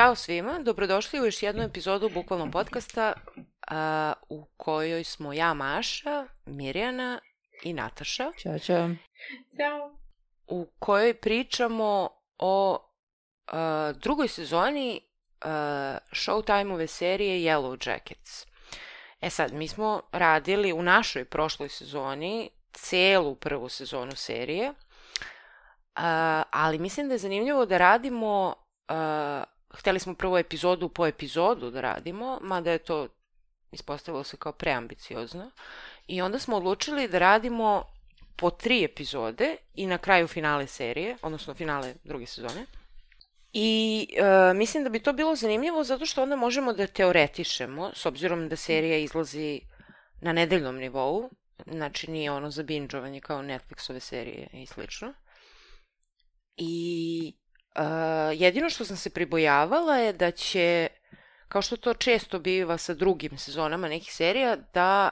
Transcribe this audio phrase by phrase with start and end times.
[0.00, 3.12] Ćao svima, dobrodošli u još jednu epizodu Bukvalno podcasta
[3.66, 7.20] a, u kojoj smo ja, Maša, Mirjana
[7.62, 8.88] i Nataša, Ćao, čao.
[9.56, 9.94] Ćao.
[10.46, 12.78] u kojoj pričamo o
[13.46, 15.00] a, drugoj sezoni
[15.40, 18.46] a, Showtime-ove serije Yellow Jackets.
[19.20, 24.72] E sad, mi smo radili u našoj prošloj sezoni celu prvu sezonu serije,
[25.94, 28.54] a, ali mislim da je zanimljivo da radimo
[28.88, 33.08] a, hteli smo prvo epizodu po epizodu da radimo, mada je to
[33.72, 35.50] ispostavilo se kao preambiciozno.
[36.06, 37.84] I onda smo odlučili da radimo
[38.36, 42.66] po tri epizode i na kraju finale serije, odnosno finale druge sezone.
[43.52, 48.06] I e, mislim da bi to bilo zanimljivo zato što onda možemo da teoretišemo, s
[48.06, 49.60] obzirom da serija izlazi
[50.20, 51.30] na nedeljnom nivou,
[51.66, 55.14] znači nije ono za binđovanje kao Netflixove serije i slično.
[56.56, 57.39] I
[57.76, 57.82] Uh,
[58.32, 60.88] jedino što sam se pribojavala je da će,
[61.48, 65.10] kao što to često biva sa drugim sezonama nekih serija, da,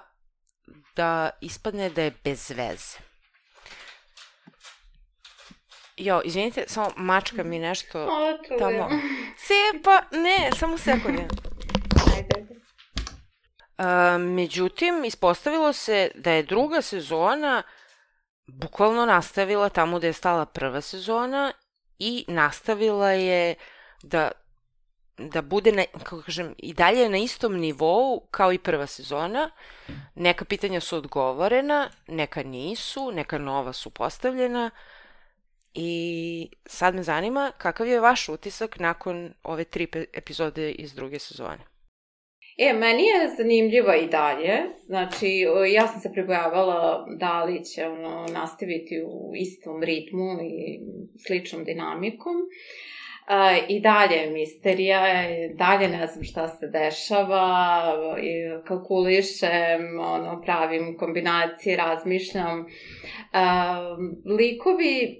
[0.96, 2.98] da ispadne da je bez veze.
[5.96, 8.58] Jo, izvinite, samo mačka mi nešto O, čujem.
[8.58, 8.88] tamo.
[9.38, 11.18] Cepa, ne, samo sekund.
[12.14, 12.46] Ajde.
[13.78, 17.62] Uh, međutim, ispostavilo se da je druga sezona
[18.46, 21.52] bukvalno nastavila tamo gde je stala prva sezona
[21.98, 23.54] i nastavila je
[24.02, 24.30] da
[25.18, 29.50] da bude, na, kako kažem, i dalje na istom nivou kao i prva sezona.
[30.14, 34.70] Neka pitanja su odgovorena, neka nisu, neka nova su postavljena.
[35.74, 41.67] I sad me zanima kakav je vaš utisak nakon ove tri epizode iz druge sezone.
[42.60, 44.58] E, meni je zanimljiva i dalje.
[44.86, 50.80] Znači, ja sam se pribojavala da li će ono, nastaviti u istom ritmu i
[51.26, 52.36] sličnom dinamikom.
[53.28, 55.00] E, I dalje je misterija,
[55.54, 62.60] dalje ne znam šta se dešava, i kalkulišem, ono, pravim kombinacije, razmišljam.
[62.60, 62.66] E,
[64.24, 65.14] likovi, e,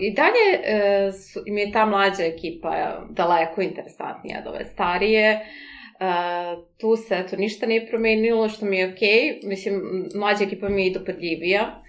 [0.00, 5.40] i dalje e, su, im je ta mlađa ekipa daleko interesantnija od ove starije.
[6.00, 6.06] Uh,
[6.78, 9.08] tu se eto ništa nije promenilo što mi je okej.
[9.08, 9.48] Okay.
[9.48, 9.82] Mislim,
[10.14, 11.82] mlađa ekipa mi je dopadljivija.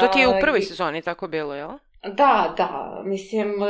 [0.00, 1.70] To ti je u prvoj i- sezoni tako bilo, jel?
[2.14, 3.66] Da, da, mislim, e,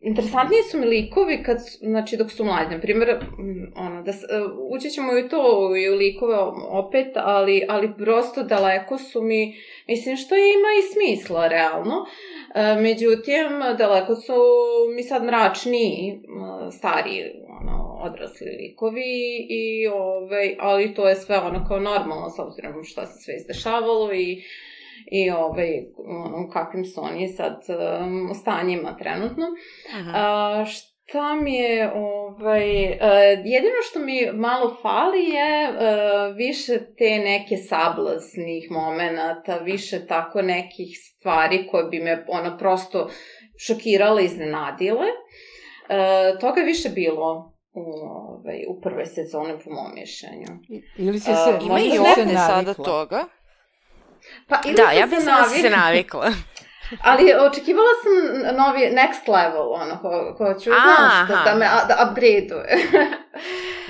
[0.00, 4.14] interesantniji su mi likovi kad, znači, dok su mlađi, na primjer, m, ono, da, e,
[4.70, 6.36] ući ćemo i to, i u likove
[6.68, 9.56] opet, ali, ali prosto daleko su mi,
[9.86, 12.06] mislim, što ima i smisla, realno,
[12.54, 13.48] e, međutim,
[13.78, 14.34] daleko su
[14.96, 17.24] mi sad mračniji, m, stariji,
[17.60, 23.06] ono, odrasli likovi, i, ovaj, ali to je sve ono kao normalno, s obzirom šta
[23.06, 24.42] se sve izdešavalo i
[25.10, 29.46] i ovaj, ono, kakvim su oni sad um, stanjima trenutno.
[30.00, 30.10] Mhm.
[30.14, 32.98] A, šta mi je, ovaj, uh,
[33.44, 40.98] jedino što mi malo fali je uh, više te neke sablaznih momenata, više tako nekih
[41.02, 43.08] stvari koje bi me ono prosto
[43.66, 45.06] šokirale, iznenadile.
[45.06, 50.46] Uh, toga je više bilo ovaj, u prvoj sezoni po mom mišljenju.
[50.96, 53.24] Ili si se, Ima možda i ovde sada toga.
[54.48, 56.32] Pa, ili Da, sam ja bih se da navikla.
[57.02, 58.12] Ali očekivala sam
[58.56, 62.76] novi next level, ono, ko, ko ću, znaš, da, da me a- da upgrade-uje.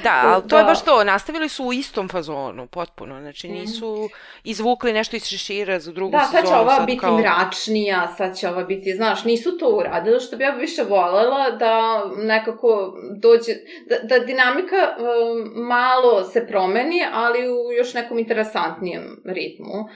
[0.03, 0.69] Da, ali to je Da.
[0.69, 4.09] baš to, nastavili su u istom fazonu, potpuno, znači nisu
[4.45, 6.49] izvukli nešto iz šešira za drugu da, sad sezonu.
[6.49, 7.19] će ova biti kao...
[7.19, 12.05] mračnija, sad će ova biti, znaš, nisu to uradili, što bi ja više volela da
[12.17, 13.53] nekako dođe,
[13.87, 19.89] da, da dinamika um, malo se promeni, ali u još nekom interesantnijem ritmu.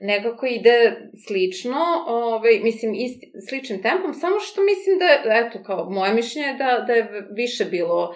[0.00, 0.96] Nekako ide
[1.26, 6.54] slično, ovaj, mislim, isti, sličnim tempom, samo što mislim da, eto, kao moje mišljenje je
[6.54, 8.14] da, da je više bilo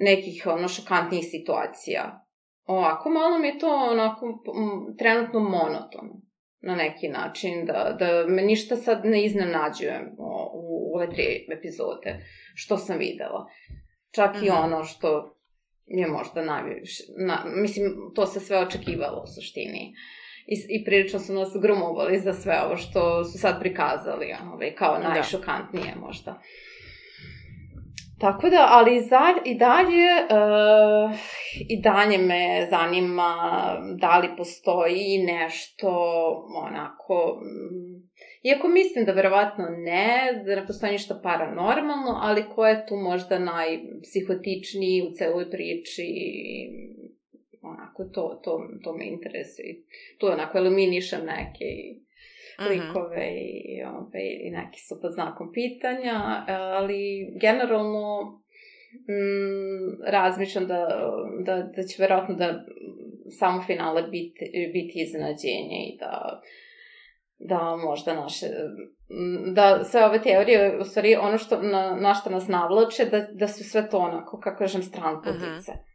[0.00, 2.24] nekih ono šokantnijih situacija.
[2.64, 4.44] Ovako, malo mi je to onako
[4.98, 6.20] trenutno monotono
[6.60, 11.46] na neki način, da, da me ništa sad ne iznenađujem o, u, u ove tri
[11.58, 13.46] epizode, što sam videla.
[14.14, 14.56] Čak i Mhm.
[14.64, 15.34] ono što
[15.86, 19.94] je možda najviše, na, mislim, to se sve očekivalo u suštini.
[20.48, 24.98] I, i prilično su nas grumovali za sve ovo što su sad prikazali, ovaj, kao
[24.98, 25.08] Da.
[25.08, 26.40] najšokantnije možda.
[28.20, 31.18] Tako da, ali i, za, i dalje, uh,
[31.68, 33.34] i dalje me zanima
[34.00, 35.90] da li postoji nešto
[36.68, 38.08] onako, mm,
[38.42, 43.38] iako mislim da verovatno ne, da ne postoji ništa paranormalno, ali ko je tu možda
[43.38, 46.08] najpsihotičniji u celoj priči,
[47.78, 49.82] onako, to, to, to me interesuje.
[50.18, 51.64] Tu onako eliminišem neke
[52.60, 52.68] mhm.
[52.70, 58.22] likove mm i, ove, i neki su pod znakom pitanja, ali generalno
[59.08, 61.10] mm, razmišljam da,
[61.44, 62.64] da, da će verovatno da
[63.30, 66.40] samo finale biti, biti iznenađenje i da
[67.38, 68.46] da možda naše,
[69.54, 73.48] da sve ove teorije, u stvari ono što, na, na što nas navlače, da, da
[73.48, 75.72] su sve to onako, kako kažem, stranputice.
[75.72, 75.87] Uh -huh.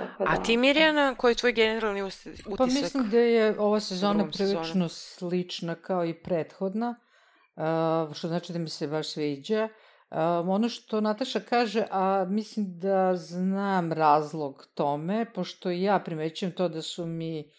[0.00, 0.30] Tako da.
[0.30, 2.34] A ti Mirjana, koji je tvoj generalni utisak?
[2.58, 6.94] Pa mislim da je ova sezona prilično slična kao i prethodna,
[8.12, 9.68] što znači da mi se baš sviđa.
[10.10, 16.68] Um, ono što Nataša kaže, a mislim da znam razlog tome, pošto ja primećujem to
[16.68, 17.50] da su mi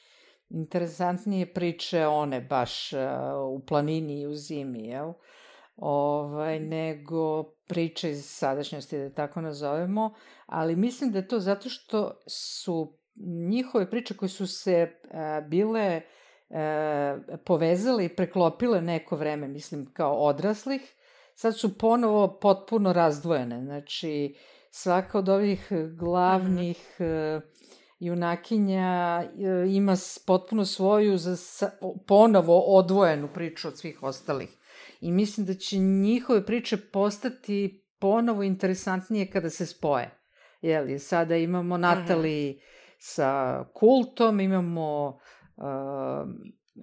[0.50, 3.00] interesantnije priče one baš uh,
[3.48, 5.14] u planini i u zimi, jel?
[5.76, 10.14] Ovaj, nego priče iz sadašnjosti, da tako nazovemo,
[10.46, 12.94] ali mislim da je to zato što su
[13.50, 16.02] njihove priče koje su se uh, bile
[16.50, 16.56] uh,
[17.46, 20.82] povezale i preklopile neko vreme, mislim, kao odraslih,
[21.36, 23.62] sad su ponovo potpuno razdvojene.
[23.62, 24.36] Znači,
[24.72, 27.42] svaka od ovih glavnih mm -hmm.
[28.00, 29.24] junakinja
[29.68, 29.96] ima
[30.28, 31.36] potpuno svoju za,
[32.08, 34.61] ponovo odvojenu priču od svih ostalih.
[35.02, 40.18] I mislim da će njihove priče postati ponovo interesantnije kada se spoje.
[40.62, 42.60] Jeli, sada imamo Natali -hmm.
[42.98, 45.08] sa kultom, imamo
[45.56, 45.64] uh,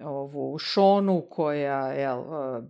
[0.03, 2.63] ovu Šonu koja jel, uh,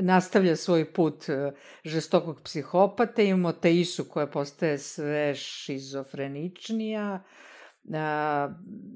[0.00, 1.52] nastavlja svoj put uh,
[1.84, 7.22] žestokog psihopata, imamo Teisu koja postaje sve šizofreničnija,
[7.84, 7.94] uh,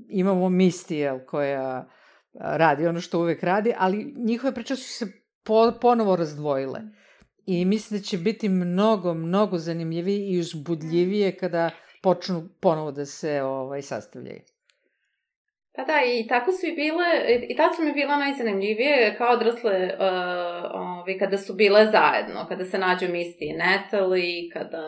[0.09, 1.89] imamo Misty jel, koja
[2.35, 6.81] radi ono što uvek radi, ali njihove priče su se po, ponovo razdvojile.
[7.47, 11.71] I mislim da će biti mnogo, mnogo zanimljivije i uzbudljivije kada
[12.03, 14.41] počnu ponovo da se ovaj, sastavljaju.
[15.77, 17.07] Pa da, i tako su i bile,
[17.49, 22.65] i tad su mi bila najzanimljivije kao odrasle, uh, ovi, kada su bile zajedno, kada
[22.65, 24.83] se nađu Misty i Natalie, kada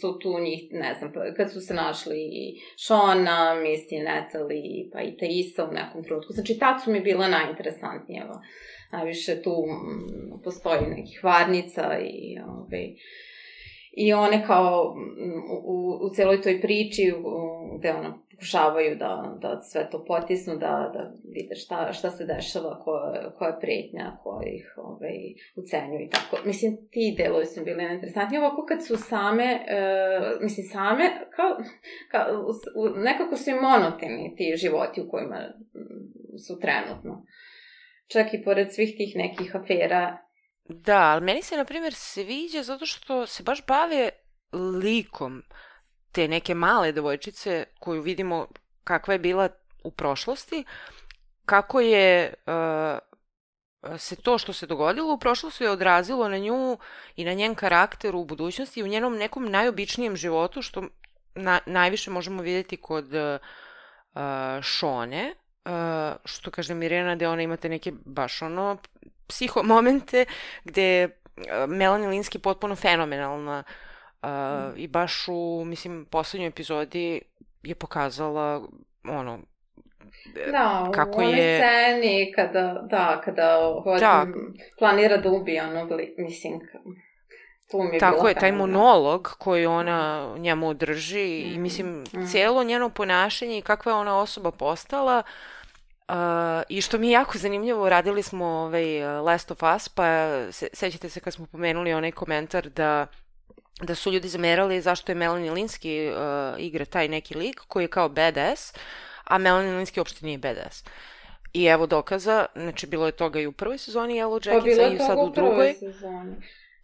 [0.00, 5.02] su tu njih, ne znam, kad su se našli i Shona, Misty i Natalie, pa
[5.02, 6.32] i Taisa u nekom trenutku.
[6.32, 8.22] Znači, tad su mi bile najinteresantnije.
[8.92, 9.54] Najviše tu
[10.44, 12.96] postoji nekih varnica i, ovi,
[13.92, 14.94] i one kao
[15.64, 17.12] u, u celoj toj priči
[17.78, 22.80] gde ono pokušavaju da, da sve to potisnu, da, da vide šta, šta se dešava,
[22.84, 22.92] ko,
[23.38, 25.18] ko je pretnja, ko ih ovaj,
[25.56, 26.36] ucenjuju i tako.
[26.46, 28.38] Mislim, ti delovi su bili interesantni.
[28.38, 29.80] Ovako kad su same, e,
[30.40, 31.04] mislim, same,
[31.36, 31.50] kao,
[32.10, 32.26] kao,
[32.96, 35.40] nekako su i monoteni ti životi u kojima
[36.46, 37.24] su trenutno.
[38.12, 40.18] Čak i pored svih tih nekih afera.
[40.64, 44.10] Da, ali meni se, na primjer, sviđa zato što se baš bave
[44.82, 45.42] likom
[46.12, 48.46] te neke male devojčice koju vidimo
[48.84, 49.48] kakva je bila
[49.84, 50.64] u prošlosti,
[51.44, 56.78] kako je uh, se to što se dogodilo u prošlosti je odrazilo na nju
[57.16, 60.82] i na njen karakter u budućnosti i u njenom nekom najobičnijem životu, što
[61.34, 63.38] na, najviše možemo vidjeti kod uh,
[64.62, 65.72] Šone, uh,
[66.24, 68.76] što kaže Mirjana, da ona imate neke baš ono
[69.26, 70.24] psiho momente
[70.64, 73.89] gde uh, Melanie Linsky potpuno fenomenalna uh,
[74.22, 77.20] Uh, I baš u, mislim, poslednjoj epizodi
[77.62, 78.68] je pokazala,
[79.04, 79.38] ono,
[80.52, 81.58] Da, kako u je...
[81.58, 84.26] sceni kada, da, kada hođe, da.
[84.78, 86.60] planira da ubije onog, mislim,
[87.70, 91.54] tu mi je Tako je, taj monolog koji ona njemu drži mm.
[91.54, 92.26] i mislim, mm.
[92.26, 95.22] cijelo njeno ponašanje i kakva je ona osoba postala
[96.10, 96.16] Uh,
[96.68, 100.04] I što mi je jako zanimljivo, radili smo ovaj Last of Us, pa
[100.52, 103.06] se, sećate se kad smo pomenuli onaj komentar da
[103.82, 107.88] da su ljudi zamerali zašto je Melanie Linsky uh, igra taj neki lik koji je
[107.88, 108.74] kao badass,
[109.24, 110.84] a Melanie Linsky uopšte nije badass.
[111.52, 114.98] I evo dokaza, znači bilo je toga i u prvoj sezoni Yellow pa Jacketsa i
[114.98, 115.74] sad u drugoj.
[115.74, 116.36] Sezoni.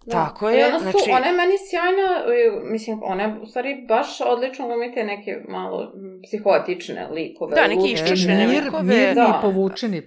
[0.07, 0.13] Da.
[0.13, 0.67] Tako je.
[0.67, 1.11] ona, su, znači...
[1.11, 2.25] ona je meni sjajna,
[2.71, 5.93] mislim, ona je u stvari baš odlično umite neke malo
[6.27, 7.55] psihotične likove.
[7.55, 8.83] Da, neki iščešene likove.
[8.83, 9.39] Mirni da.
[9.43, 10.03] povučeni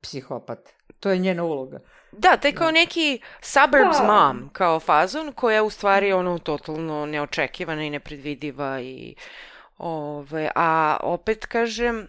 [0.00, 0.68] psihopat.
[1.00, 1.80] To je njena uloga.
[2.18, 2.72] Da, taj kao da.
[2.72, 4.04] neki suburbs da.
[4.04, 9.14] mom, kao fazon, koja je u stvari ono totalno neočekivana i nepredvidiva i
[9.78, 12.08] ove, a opet kažem,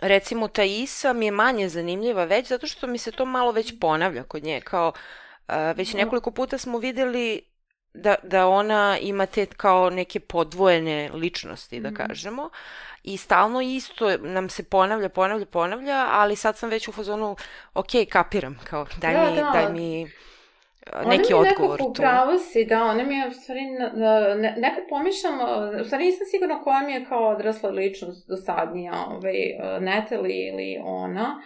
[0.00, 3.74] recimo ta Isa mi je manje zanimljiva već zato što mi se to malo već
[3.80, 4.92] ponavlja kod nje, kao
[5.48, 5.98] uh, već da.
[5.98, 7.53] nekoliko puta smo videli
[7.94, 11.94] da, da ona ima te kao neke podvojene ličnosti, da mm.
[11.94, 12.50] kažemo.
[13.02, 17.36] I stalno isto nam se ponavlja, ponavlja, ponavlja, ali sad sam već u fazonu,
[17.74, 19.50] ok, kapiram, kao, daj da, mi, da.
[19.54, 20.06] daj mi
[21.06, 22.02] neki ona mi odgovor tu.
[22.02, 23.60] Ona si, da, ona mi je, u stvari,
[24.36, 25.34] ne, nekad pomišljam,
[25.80, 29.34] u stvari nisam sigurna koja mi je kao odrasla ličnost dosadnija, ovaj,
[29.80, 31.42] Natalie ili ona,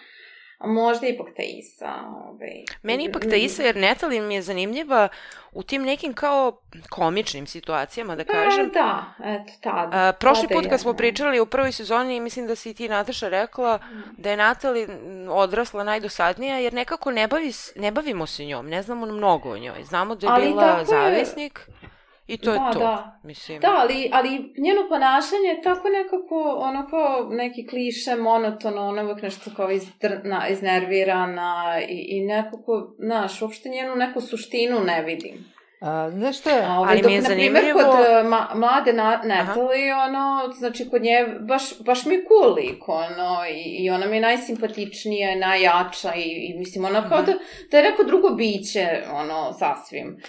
[0.59, 1.95] a možda ipak Taisa.
[2.29, 2.65] Ovaj.
[2.83, 5.09] Meni ipak Taisa, jer Natalie mi je zanimljiva
[5.53, 6.61] u tim nekim kao
[6.91, 8.67] komičnim situacijama, da pa, kažem.
[8.67, 9.95] E, da, eto, tad.
[9.95, 13.77] A, prošli put kad smo pričali u prvoj sezoni, mislim da si ti, Nataša, rekla
[13.77, 14.03] mm.
[14.17, 14.89] da je Natalie
[15.31, 19.85] odrasla najdosadnija, jer nekako ne, bavi, ne bavimo se njom, ne znamo mnogo o njoj.
[19.85, 21.61] Znamo da je Ali bila zavisnik.
[21.83, 21.89] Je
[22.29, 23.21] I to da, je to, da.
[23.25, 23.61] mislim.
[23.61, 29.23] Da, ali, ali njeno ponašanje je tako nekako, ono kao neki kliše, monotono, ono uvek
[29.23, 35.53] nešto kao izdrna, iznervirana i, i nekako, znaš, uopšte njenu neku suštinu ne vidim.
[35.81, 36.63] A, znaš što je?
[36.63, 37.79] A, ali dok, mi je zanimljivo...
[37.79, 40.05] kod uh, ma, mlade na, Natalie, Aha.
[40.05, 44.17] ono, znači kod nje baš, baš mi je cool lik, ono, i, i ona mi
[44.17, 47.33] je najsimpatičnija, najjača i, i mislim, ona kao da,
[47.71, 50.21] da je neko drugo biće, ono, sasvim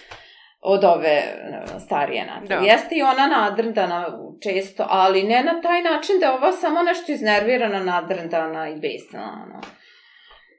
[0.60, 1.22] od ove
[1.86, 2.60] starije Natalije.
[2.60, 2.72] Da.
[2.72, 4.06] Jeste i ona nadrndana
[4.42, 9.46] često, ali ne na taj način da je ova samo nešto iznervirana, nadrndana i besna.
[9.46, 9.60] Ono.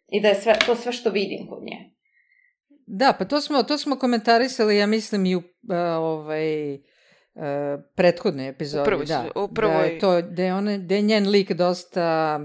[0.08, 1.92] I da je sve, to sve što vidim kod nje.
[2.88, 5.44] Da, pa to smo, to smo komentarisali, ja mislim, i u uh,
[6.00, 6.82] ovaj, uh,
[7.96, 8.82] prethodnoj epizodi.
[8.82, 9.74] U prvoj, da, u prvoj...
[9.74, 12.40] Da je, to, da, je one, da je njen lik dosta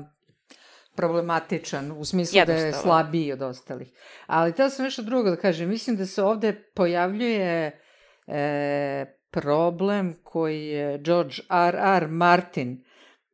[0.97, 3.89] problematičan, u smislu da je slabiji od ostalih.
[4.27, 5.69] Ali tada sam nešto drugo da kažem.
[5.69, 7.81] Mislim da se ovde pojavljuje
[8.27, 11.75] e, problem koji je George R.
[11.75, 12.09] R.
[12.09, 12.85] Martin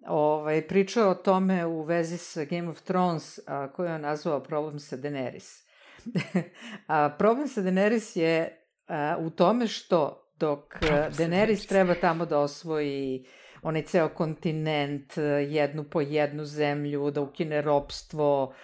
[0.07, 4.43] ovaj, pričao o tome u vezi sa Game of Thrones, a, koji je on nazvao
[4.43, 5.65] problem sa Daenerys.
[6.87, 10.81] a problem sa Daenerys je a, u tome što dok
[11.19, 13.27] Daenerys treba tamo da osvoji
[13.63, 15.17] onaj ceo kontinent,
[15.49, 18.55] jednu po jednu zemlju, da ukine ropstvo,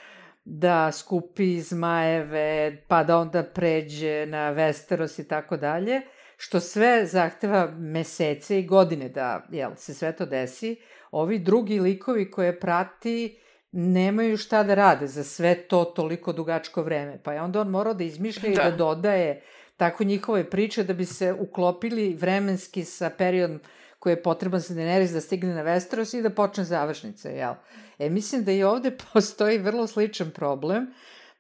[0.44, 6.00] da skupi zmajeve, pa da onda pređe na Westeros i tako dalje,
[6.36, 10.76] što sve zahteva mesece i godine da jel, se sve to desi.
[11.10, 13.38] Ovi drugi likovi koje prati
[13.72, 17.20] nemaju šta da rade za sve to toliko dugačko vreme.
[17.22, 18.62] Pa je onda on morao da izmišlja da.
[18.62, 19.42] i da dodaje
[19.76, 23.60] tako njihove priče da bi se uklopili vremenski sa periodom
[23.98, 27.54] koji je potreban za Daenerys da stigne na Westeros i da počne završnice, jel?
[27.98, 30.86] E, mislim da i ovde postoji vrlo sličan problem,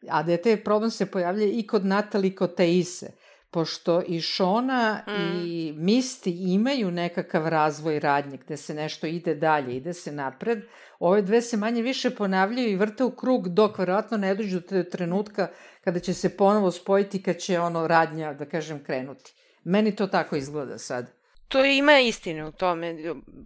[0.08, 3.10] a da je taj problem se pojavlja i kod Natali i kod Taise,
[3.50, 5.46] pošto i Šona mm.
[5.46, 10.62] i Misti imaju nekakav razvoj radnje gde se nešto ide dalje, ide se napred,
[10.98, 14.82] ove dve se manje više ponavljaju i vrte u krug dok verovatno ne dođu do
[14.82, 15.48] trenutka
[15.84, 19.34] kada će se ponovo spojiti kad će ono radnja, da kažem, krenuti.
[19.64, 21.17] Meni to tako izgleda sad.
[21.48, 22.96] To ima istine u tome,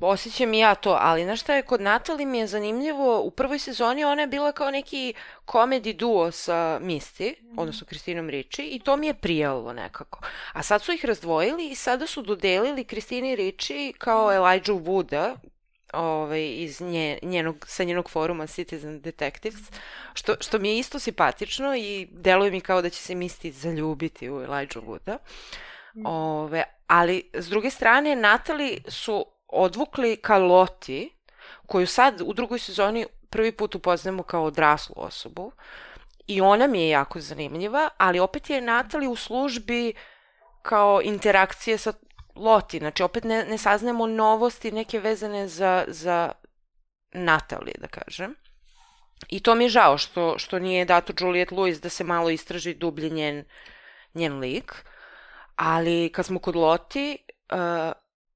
[0.00, 3.58] osjećam i ja to, ali znaš šta je, kod Natali mi je zanimljivo, u prvoj
[3.58, 7.58] sezoni ona je bila kao neki komedi duo sa Misty, mm.
[7.58, 10.20] odnosno Kristinom Riči, i to mi je prijalo nekako.
[10.52, 15.36] A sad su ih razdvojili i sada su dodelili Kristini Riči kao Elijah Wooda,
[15.92, 19.72] ovaj, iz nje, njenog, sa njenog foruma Citizen Detectives,
[20.14, 24.30] što, što mi je isto simpatično i deluje mi kao da će se Misty zaljubiti
[24.30, 25.14] u Elijah Wooda.
[25.14, 25.71] Mm.
[26.04, 31.10] Ove, ali, s druge strane, Natali su odvukli ka Loti,
[31.66, 35.52] koju sad u drugoj sezoni prvi put upoznamo kao odraslu osobu.
[36.26, 39.94] I ona mi je jako zanimljiva, ali opet je Natali u službi
[40.62, 41.92] kao interakcije sa
[42.34, 42.78] Loti.
[42.78, 46.32] Znači, opet ne, ne saznamo novosti neke vezane za, za
[47.12, 48.34] Natali, da kažem.
[49.28, 52.74] I to mi je žao što, što nije dato Juliet Lewis da se malo istraži
[52.74, 53.44] dublje njen,
[54.14, 54.84] njen lik.
[55.64, 57.16] Ali kad smo kod Loti,
[57.52, 57.92] uh,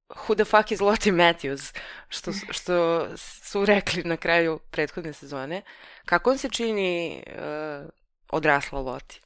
[0.09, 1.79] who the fuck is Loti Matthews,
[2.09, 5.63] što, što su rekli na kraju prethodne sezone,
[6.05, 7.89] kako on se čini uh,
[8.33, 9.21] odrasla Loti?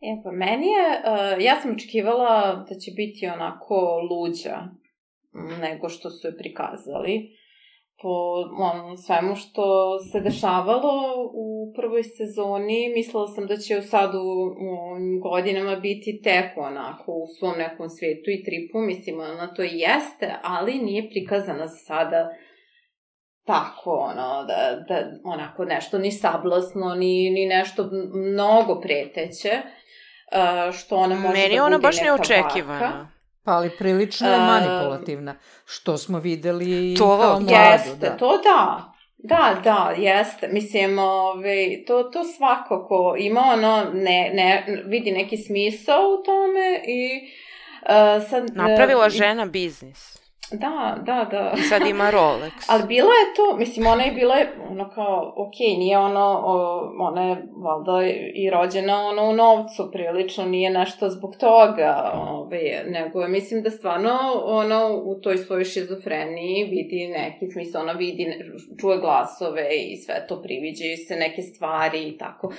[0.00, 4.68] E, pa meni je, uh, ja sam očekivala da će biti onako luđa
[5.60, 7.38] nego što su je prikazali
[8.02, 8.14] po
[8.58, 10.92] on, svemu što se dešavalo
[11.34, 17.26] u prvoj sezoni, mislila sam da će sad u, u godinama biti tek onako u
[17.38, 22.28] svom nekom svetu i tripu, mislim, ona to i jeste, ali nije prikazana za sada
[23.44, 29.50] tako, ono, da, da onako nešto ni sablasno, ni, ni nešto mnogo preteće,
[30.72, 32.80] što ona može Meni da ona baš neočekivana.
[32.80, 33.17] Baka.
[33.48, 37.54] Pa ali prilično je manipulativna, što smo videli to, kao mladu.
[37.54, 38.16] Jeste, da.
[38.16, 38.92] to da.
[39.18, 40.48] Da, da, jeste.
[40.48, 46.22] Mislim, ove, ovaj, to, to svako ko ima ono, ne, ne, vidi neki smisao u
[46.24, 47.30] tome i
[47.82, 48.50] uh, sad...
[48.54, 50.17] Napravila uh, žena biznis.
[50.52, 51.52] Da, da, da.
[51.58, 52.52] I sad ima Rolex.
[52.72, 54.36] Ali bila je to, mislim, ona je bila,
[54.70, 56.56] ono kao, ok, nije ono, o,
[56.98, 63.28] ona je valjda i rođena ono u novcu prilično, nije nešto zbog toga, ove, nego
[63.28, 68.26] mislim da stvarno, ono, u toj svojoj šizofreniji vidi neki smisla, ona vidi,
[68.80, 72.46] čuje glasove i sve to priviđaju se neke stvari i tako.
[72.46, 72.54] Uh,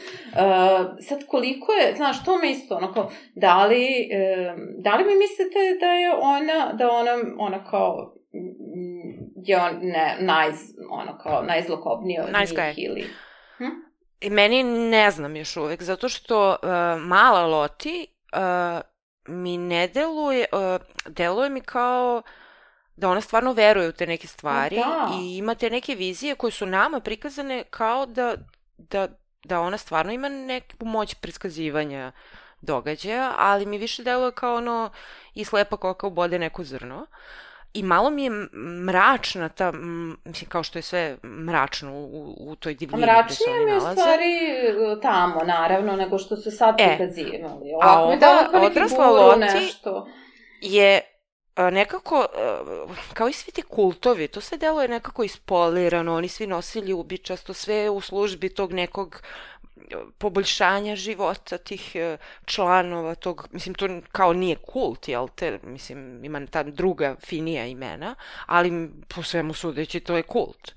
[1.02, 5.16] sad, koliko je, znaš, to me isto, ono kao, da li, uh, da li mi
[5.16, 8.14] mislite da je ona, da ona, ona kao kao
[9.36, 10.52] je on ne, naj,
[10.90, 13.10] ono kao najzlokobniji od nice njih ili...
[13.58, 13.64] Hm?
[14.22, 16.70] I meni ne znam još uvek, zato što uh,
[17.02, 18.82] mala Loti uh,
[19.28, 20.82] mi ne deluje, uh,
[21.14, 22.22] deluje mi kao
[22.96, 25.10] da ona stvarno veruje u te neke stvari da.
[25.22, 28.36] i ima te neke vizije koje su nama prikazane kao da,
[28.78, 29.08] da,
[29.44, 32.12] da ona stvarno ima neku moć predskazivanja
[32.62, 34.90] događaja, ali mi više deluje kao ono
[35.34, 36.96] i slepa koka ubode neko zrno.
[36.96, 37.08] Uh,
[37.74, 38.30] I malo mi je
[38.86, 39.72] mračna ta,
[40.26, 43.86] mislim, kao što je sve mračno u, u toj divljini gde se oni nalaze.
[43.86, 47.72] Mračnije mi u stvari e, tamo, naravno, nego što se sad e, prikazivali.
[47.82, 50.08] a ova odrasla Loti nešto.
[50.62, 51.02] je
[51.56, 52.58] e, nekako, e,
[53.14, 57.54] kao i svi ti kultovi, to sve delo je nekako ispolirano, oni svi nosili ljubičasto,
[57.54, 59.22] sve u službi tog nekog
[60.18, 66.46] poboljšanja života tih e, članova tog, mislim, to kao nije kult, jel te, mislim, ima
[66.46, 68.16] ta druga finija imena,
[68.46, 70.72] ali po svemu sudeći to je kult.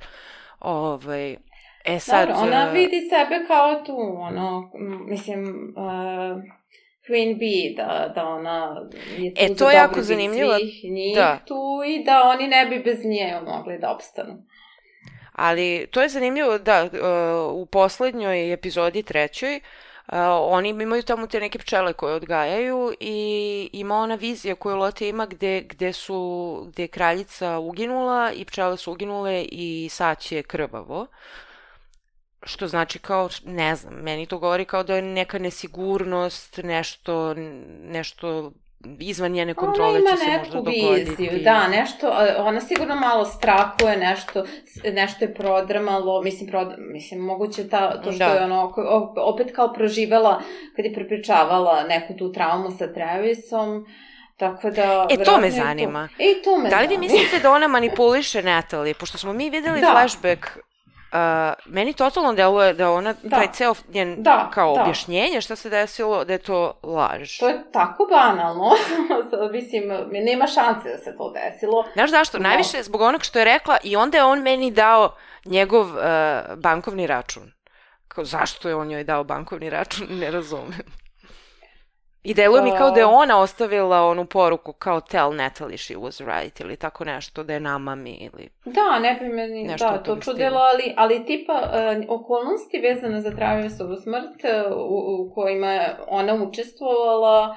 [0.61, 1.37] Ovaj,
[1.85, 2.29] e sad...
[2.29, 4.71] Dobro, ona e, vidi sebe kao tu, ono,
[5.09, 6.43] mislim, uh,
[7.09, 8.89] Queen Bee, da, da ona
[9.19, 10.55] je tu e, to za je jako zanimljivo.
[10.59, 11.39] svih njih da.
[11.47, 14.43] tu i da oni ne bi bez nje mogli da opstanu.
[15.33, 19.61] Ali to je zanimljivo da uh, u poslednjoj epizodi trećoj
[20.07, 25.09] Uh, oni imaju tamo te neke pčele koje odgajaju i ima ona vizija koju Lotte
[25.09, 30.43] ima gde, gde, su, gde je kraljica uginula i pčele su uginule i sać je
[30.43, 31.07] krvavo.
[32.43, 37.35] Što znači kao, ne znam, meni to govori kao da je neka nesigurnost, nešto,
[37.83, 38.53] nešto
[38.99, 41.11] izvan njene kontrole će se možda dogoditi.
[41.11, 44.45] Viziju, da, nešto, ona sigurno malo strahuje, nešto,
[44.93, 48.35] nešto je prodramalo, mislim, prod, mislim moguće ta, to što da.
[48.35, 48.73] je ono,
[49.17, 50.43] opet kao proživala,
[50.77, 53.87] kad je prepričavala neku tu traumu sa Travisom,
[54.37, 55.07] Tako da...
[55.11, 56.09] E, to me zanima.
[56.09, 56.23] To...
[56.23, 58.95] E, to me Da li vi mislite da ona manipuliše Natalie?
[58.95, 59.91] Pošto smo mi videli da.
[59.91, 60.47] flashback
[61.13, 61.19] Uh,
[61.67, 63.37] meni totalno deluje da ona, da.
[63.37, 64.83] taj ceo njen da, kao da.
[64.83, 67.39] objašnjenje šta se desilo, da je to laž.
[67.39, 68.71] To je tako banalno,
[69.53, 71.85] mislim, nema šanse da se to desilo.
[71.93, 72.39] Znaš zašto?
[72.39, 72.43] No.
[72.43, 76.03] Najviše zbog onog što je rekla i onda je on meni dao njegov uh,
[76.57, 77.53] bankovni račun.
[78.09, 81.02] Kao, zašto je on joj dao bankovni račun, ne razumem.
[82.25, 86.25] I deluje mi kao da je ona ostavila onu poruku kao tell Natalie she was
[86.27, 89.99] right ili tako nešto da je nama mi ili Da, ne bi me ni da,
[89.99, 95.67] to čudilo, ali, ali tipa uh, okolnosti vezane za Travisovu smrt uh, u, u kojima
[95.67, 97.57] je ona učestvovala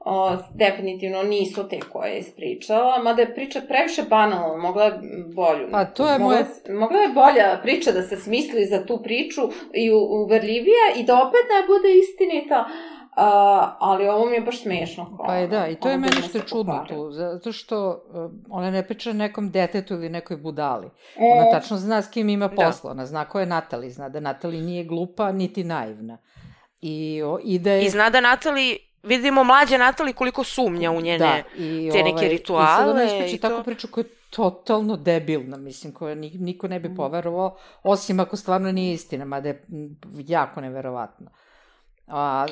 [0.00, 4.92] o, definitivno nisu te koje je ispričala, mada je priča previše banalna, mogla je
[5.34, 5.68] bolju.
[5.70, 6.46] Pa to je mogla, moje...
[6.80, 9.40] Mogla je bolja priča da se smisli za tu priču
[9.74, 12.95] i uverljivija i da opet ne bude istinita, Uh,
[13.78, 15.18] ali ovo mi je baš smešno.
[15.26, 18.70] Pa je da, i to je meni što je čudno tu, zato što uh, ona
[18.70, 20.86] ne priča nekom detetu ili nekoj budali.
[20.86, 22.54] E, ona tačno zna s kim ima da.
[22.54, 22.92] posla, da.
[22.92, 26.18] ona zna ko je Natali, zna da Natali nije glupa niti naivna.
[26.80, 27.84] I, o, i da je...
[27.84, 32.16] I zna da Natali vidimo mlađe Natali koliko sumnja u njene da, i, te neke
[32.16, 32.64] ovaj, rituale.
[32.64, 36.88] I sad ona ispriča tako priču koja je totalno debilna, mislim, koja niko ne bi
[36.88, 36.96] mm.
[36.96, 39.64] poverovao, osim ako stvarno nije istina, mada je
[40.26, 41.30] jako neverovatno.
[42.06, 42.46] A,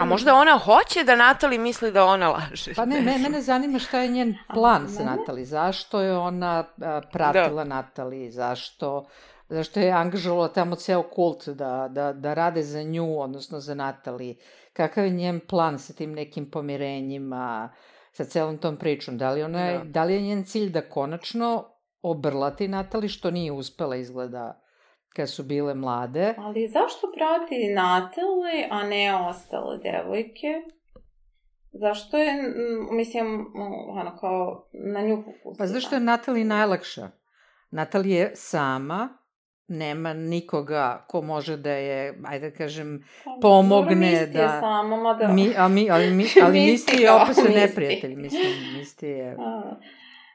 [0.00, 2.74] a možda ona hoće da Natali misli da ona laže.
[2.74, 5.44] Pa ne, me, mene zanima šta je njen plan sa Natali.
[5.44, 7.68] Zašto je ona a, pratila da.
[7.68, 9.06] Natali, zašto,
[9.48, 14.38] zašto je angažovala tamo ceo kult da, da, da rade za nju, odnosno za Natali.
[14.72, 17.72] Kakav je njen plan sa tim nekim pomirenjima,
[18.12, 19.18] sa celom tom pričom?
[19.18, 19.84] Da li, ona, da.
[19.84, 21.64] da li je njen cilj da konačno
[22.02, 24.60] obrlati Natali, što nije uspela izgleda
[25.18, 26.34] kad su bile mlade.
[26.38, 30.62] Ali zašto prati Natali, a ne ostale devojke?
[31.72, 32.34] Zašto je,
[32.90, 33.46] mislim,
[33.90, 35.58] ono kao na nju fokusira?
[35.58, 37.10] Pa zašto je Natali najlakša?
[37.70, 39.08] Natali je sama,
[39.68, 44.42] nema nikoga ko može da je, ajde da kažem, pa, pomogne misti da...
[44.42, 45.28] Je sama, mada...
[45.28, 49.36] Mi, a mi, ali, mi, ali Misti je opasno neprijatelj, mislim, Misti je...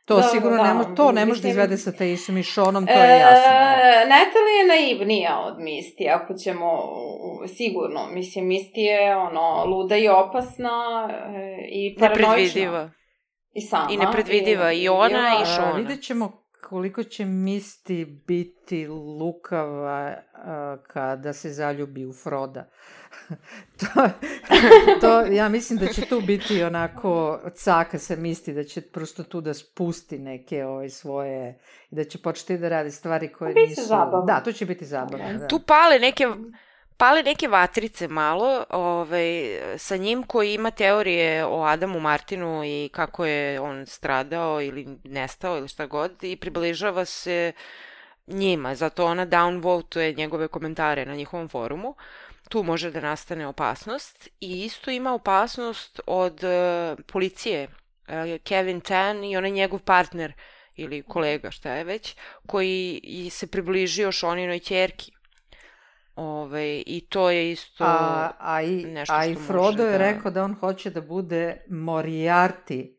[0.06, 2.94] To da, sigurno da, nema, to ne može da izvede sa Teisom i Seanom, to
[2.94, 3.52] je jasno.
[3.52, 6.68] E, Natalie je naivnija od Misti, ako ćemo
[7.48, 8.08] sigurno.
[8.12, 12.32] Mislim, Misti je ono, luda i opasna e, i paranoična.
[12.32, 12.92] Nepredvidiva.
[13.54, 13.88] I sama.
[13.92, 15.72] I nepredvidiva, i, i ona i, i Šona.
[15.72, 22.70] Vidjet ćemo koliko će Misti biti lukava uh, kada se zaljubi u Froda.
[23.80, 24.10] to,
[25.02, 29.42] to, ja mislim da će tu biti onako caka sa Misti, da će prosto tu
[29.42, 31.60] da spusti neke ove svoje,
[31.92, 33.82] da će početi da radi stvari koje nisu...
[33.82, 34.26] Zabavno.
[34.26, 35.40] Da, to će biti zabavno.
[35.40, 35.48] Da.
[35.48, 36.28] Tu pale neke
[36.98, 43.26] pale neke vatrice malo ovaj, sa njim koji ima teorije o Adamu Martinu i kako
[43.26, 47.52] je on stradao ili nestao ili šta god i približava se
[48.28, 51.96] njima, zato ona downvotuje njegove komentare na njihovom forumu.
[52.50, 57.68] Tu može da nastane opasnost i isto ima opasnost od uh, policije.
[57.68, 60.34] Uh, Kevin Tan i onaj njegov partner
[60.76, 62.16] ili kolega, šta je već,
[62.48, 63.02] koji
[63.32, 65.12] se približio Šoninoj ćerki
[66.16, 69.98] Ove, I to je isto a, a i, nešto a što i Frodo je da...
[69.98, 72.96] rekao da on hoće da bude Moriarty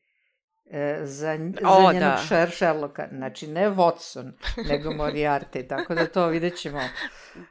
[0.70, 2.48] e, za, o, za njenog da.
[2.50, 3.08] Sherlocka.
[3.12, 4.32] Znači, ne Watson,
[4.68, 5.66] nego Moriarty.
[5.76, 6.80] Tako da to vidjet ćemo.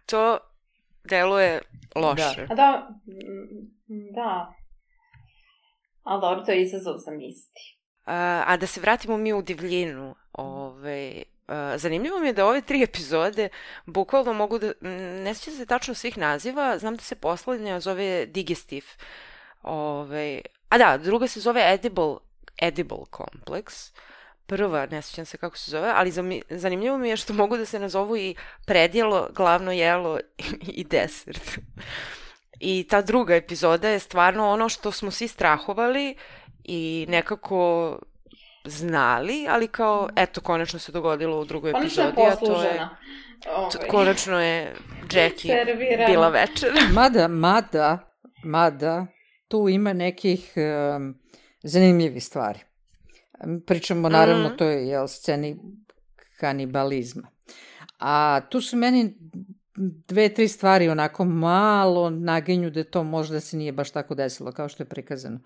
[0.05, 0.37] To
[1.03, 1.61] deluje
[1.95, 2.45] loše.
[2.47, 2.53] Da.
[2.53, 2.87] A da,
[4.15, 4.53] da.
[6.03, 7.61] Ali dobro, to je izazov za misli.
[8.05, 10.15] A, a da se vratimo mi u divljinu.
[10.33, 11.23] Ove,
[11.75, 13.49] zanimljivo mi je da ove tri epizode
[13.85, 14.71] bukvalno mogu da,
[15.23, 18.87] ne sjeća se tačno svih naziva, znam da se poslednja zove Digestive.
[19.63, 22.15] Ove, a da, druga se zove Edible,
[22.61, 23.91] Edible Complex.
[24.45, 26.11] Prva, ne sjećam se kako se zove, ali
[26.49, 30.19] zanimljivo mi je što mogu da se nazovu i predjelo, glavno jelo
[30.79, 31.59] i desert.
[32.59, 36.15] I ta druga epizoda je stvarno ono što smo svi strahovali
[36.63, 37.99] i nekako
[38.65, 42.87] znali, ali kao, eto, konačno se dogodilo u drugoj konačno epizodi, a to je...
[43.55, 43.87] Ovaj.
[43.89, 44.75] Konačno je
[45.11, 46.07] Jackie Servirano.
[46.07, 46.69] bila večer.
[46.95, 49.05] mada, mada, mada,
[49.47, 51.15] tu ima nekih um,
[51.63, 52.59] zanimljivih stvari.
[53.65, 54.57] Pričamo, naravno, mm -hmm.
[54.57, 55.59] to je jel, sceni
[56.39, 57.27] kanibalizma.
[57.99, 59.13] A tu su meni
[60.07, 64.69] dve, tri stvari onako malo nagenju da to možda se nije baš tako desilo kao
[64.69, 65.39] što je prikazano.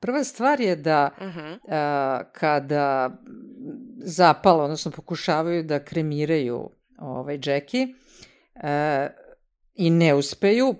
[0.00, 1.58] Prva stvar je da uh -huh.
[1.68, 3.10] a, kada
[3.98, 7.88] zapalo, odnosno pokušavaju da kremiraju ovaj Jackie
[8.54, 9.08] a,
[9.74, 10.74] i ne uspeju,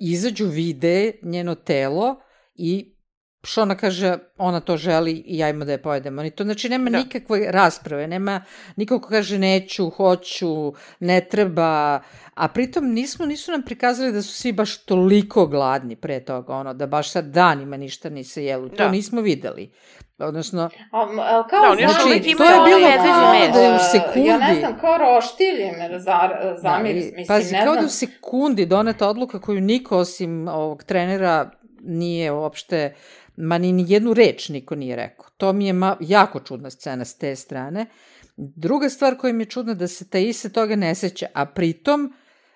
[0.00, 2.20] izađu, vide njeno telo
[2.54, 2.95] i
[3.46, 6.22] što ona kaže, ona to želi i ajmo da je pojedemo.
[6.22, 6.98] Ni to, znači, nema da.
[6.98, 8.44] nikakve rasprave, nema
[8.76, 12.00] niko ko kaže neću, hoću, ne treba,
[12.34, 16.74] a pritom nismo, nisu nam prikazali da su svi baš toliko gladni pre toga, ono,
[16.74, 18.68] da baš sad danima ništa ni se jelu.
[18.68, 18.90] To da.
[18.90, 19.70] nismo videli.
[20.18, 24.28] Odnosno, a, a kao da, znači, to je bilo kao da je u sekundi.
[24.28, 27.82] Ja ne znam, kao roštilje me zamir, da, mislim, pazi, ne kao znam.
[27.82, 32.94] da u sekundi doneta odluka koju niko osim ovog trenera nije uopšte
[33.36, 35.26] ma ni jednu reč niko nije rekao.
[35.36, 37.86] To mi je ma, jako čudna scena s te strane.
[38.36, 42.12] Druga stvar koja mi je čudna da se ta Isa toga ne seća, a pritom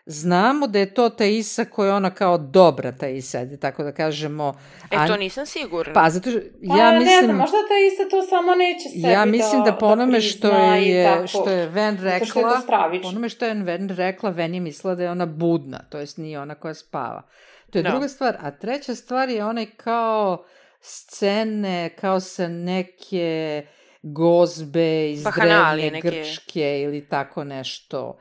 [0.07, 3.93] znamo da je to ta Isa koja je ona kao dobra ta Isa, tako da
[3.93, 4.55] kažemo.
[4.90, 5.93] E, to nisam sigurna.
[5.93, 7.16] Pa, zato što pa, ja mislim...
[7.16, 10.12] Ne znam, možda ta Isa to samo neće sebi Ja mislim da, da po onome
[10.12, 13.88] da što je, tako, što je Ven rekla, što je po onome što je Ven
[13.88, 17.23] rekla, Ven je mislila da je ona budna, to jest nije ona koja spava.
[17.71, 17.88] To je no.
[17.88, 17.90] Da.
[17.90, 18.37] druga stvar.
[18.40, 20.45] A treća stvar je onaj kao
[20.81, 23.66] scene kao sa neke
[24.03, 26.11] gozbe iz drevne neke...
[26.11, 28.19] Grčke ili tako nešto.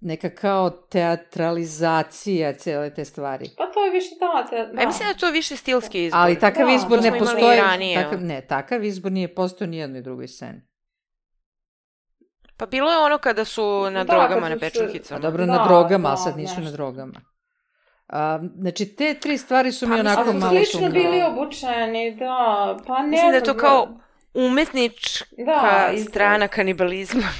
[0.00, 3.50] Neka kao teatralizacija cele te stvari.
[3.56, 4.80] Pa to je više da, te, da.
[4.80, 6.20] Ja mislim da je to više stilski izbor.
[6.20, 7.58] Ali takav da, izbor ne postoji.
[7.94, 10.60] Takav, ne, takav izbor nije postao ni jednoj drugoj sceni.
[12.56, 15.20] Pa bilo je ono kada su na da, drogama, na pečuhicama.
[15.20, 16.64] Pa dobro, da, na drogama, da, a sad nisu nešto.
[16.64, 17.20] na drogama.
[18.12, 20.64] A, znači, te tri stvari su pa, mi onako malo sumnjava.
[20.64, 23.88] slično bili obučeni, da, pa ne Mislim da je to kao
[24.34, 27.28] umetnička da, strana kanibalizma.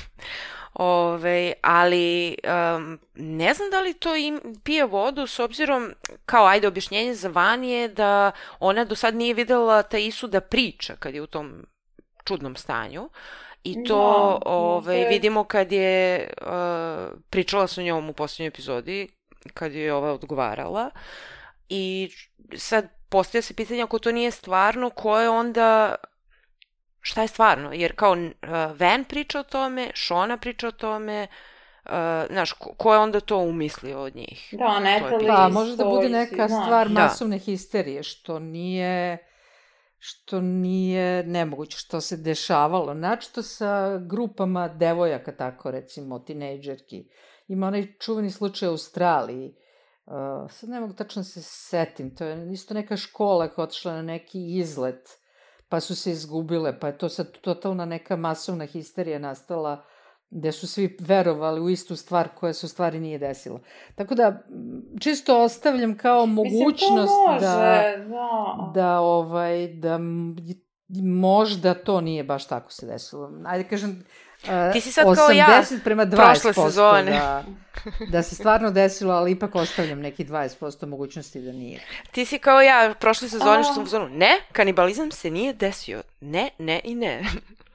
[0.75, 2.37] Ove, ali
[2.77, 5.91] um, ne znam da li to im pije vodu s obzirom,
[6.27, 8.31] kao ajde objašnjenje za Van je da
[8.61, 11.67] ona do sad nije videla ta Isu da priča kad je u tom
[12.25, 13.09] čudnom stanju.
[13.65, 16.49] I to da, ove, vidimo kad je uh,
[17.31, 19.09] pričala sa njom u poslednjoj epizodi,
[19.55, 20.91] kad je ova odgovarala.
[21.69, 22.11] I
[22.57, 25.95] sad postavlja se pitanje ako to nije stvarno, ko je onda
[27.01, 27.73] šta je stvarno?
[27.73, 31.27] Jer kao uh, Van priča o tome, Shona priča o tome,
[31.85, 31.91] uh,
[32.31, 34.55] znaš, ko, ko je onda to umislio od njih?
[34.59, 35.27] Da, Natalie.
[35.27, 37.03] Da, može da bude neka stvar da.
[37.03, 39.19] masovne histerije, što nije
[40.05, 42.95] što nije nemoguće, što se dešavalo.
[42.95, 47.09] Načito sa grupama devojaka, tako recimo, tinejdžerki.
[47.49, 49.55] Ima onaj čuveni slučaj u Australiji.
[50.07, 54.03] Uh, sad ne mogu tačno se setim, to je isto neka škola koja otišla na
[54.03, 55.09] neki izlet,
[55.69, 59.85] pa su se izgubile, pa je to sad totalna neka masovna histerija nastala
[60.33, 63.61] gde su svi verovali u istu stvar koja se u stvari nije desila.
[63.95, 64.43] Tako da,
[65.01, 69.99] čisto ostavljam kao mogućnost Mislim, to može, da, da, da, ovaj, da
[71.03, 73.31] možda to nije baš tako se desilo.
[73.45, 74.05] Ajde kažem,
[74.73, 77.11] Ti si sad kao ja, prema 20% prošle sezone.
[77.11, 77.45] Da,
[78.11, 81.81] da se stvarno desilo, ali ipak ostavljam neki 20% mogućnosti da nije.
[82.13, 86.03] Ti si kao ja, prošle sezone što sam u zonu, ne, kanibalizam se nije desio.
[86.21, 87.23] Ne, ne i ne.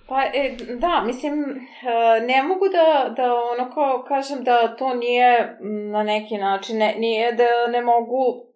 [0.08, 5.58] Pa, e, da, mislim, e, ne mogu da, da ono kao kažem da to nije
[5.92, 8.48] na neki način, ne, nije da ne mogu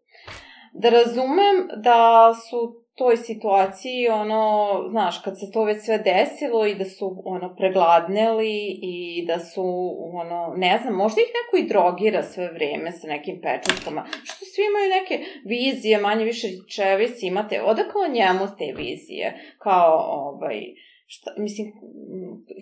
[0.74, 4.43] da razumem da su toj situaciji, ono,
[4.89, 9.65] znaš, kad se to već sve desilo i da su, ono, pregladneli i da su,
[10.13, 14.63] ono, ne znam, možda ih neko i drogira sve vreme sa nekim pečetkama, što svi
[14.69, 20.59] imaju neke vizije, manje više čevis imate, odakle njemu te vizije, kao, ovaj,
[21.05, 21.73] šta, mislim,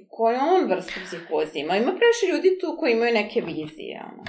[0.10, 1.78] koju on vrstu psihoze ima?
[1.78, 4.24] Ima previše ljudi tu koji imaju neke vizije, ono.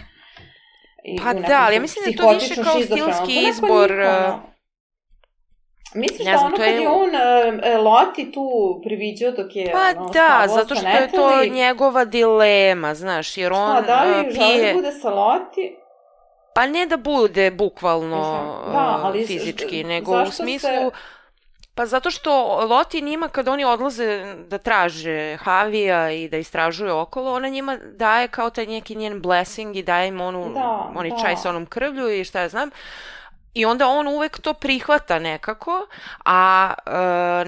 [1.04, 3.90] I pa da, ali ja mislim da je to više kao stilski izbor...
[3.90, 4.49] Niko, ono,
[5.94, 7.11] Misliš ne da znam, da ono kad je, je on
[7.79, 12.94] uh, Loti tu priviđao dok je Pa ono, da, zato što je to njegova dilema,
[12.94, 14.72] znaš, jer on Šta, da li uh, pije...
[14.72, 15.76] da bude sa Loti?
[16.55, 18.18] Pa ne da bude bukvalno
[18.72, 20.90] da, ali, fizički, nego u smislu...
[20.90, 21.20] Se
[21.81, 27.33] Pa zato što Loti njima kad oni odlaze da traže Havija i da istražuju okolo,
[27.33, 31.16] ona njima daje kao taj neki njen blessing i daje im onu, da, oni da.
[31.16, 32.70] čaj sa onom krvlju i šta ja znam.
[33.54, 35.86] I onda on uvek to prihvata nekako,
[36.24, 36.92] a uh,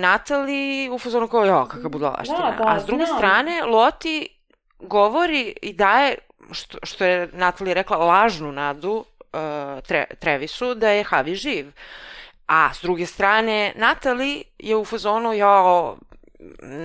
[0.01, 2.51] Natalie u fazonu kao, ja, kakva budalaština.
[2.51, 3.19] Da, da, a s druge znam.
[3.19, 4.29] strane, Loti
[4.79, 6.15] govori i daje,
[6.51, 8.93] što, što je Natalie rekla, lažnu nadu
[9.33, 11.73] uh, tre, Trevisu da je Havi živ.
[12.47, 15.63] A s druge strane, Natali je u fazonu, ja,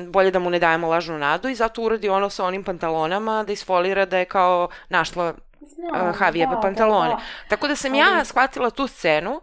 [0.08, 3.54] bolje da mu ne dajemo lažnu nadu i zato uradi ono sa onim pantalonama da
[3.54, 7.10] isfolira da je kao našla Znam, uh, Havijeve da, pantalone.
[7.10, 7.22] Da, da.
[7.48, 8.00] Tako da sam Ali...
[8.00, 9.42] ja shvatila tu scenu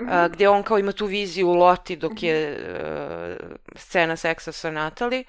[0.00, 0.24] mm -hmm.
[0.24, 5.24] uh, gde on kao ima tu viziju Loti dok je uh, scena seksa sa Natali,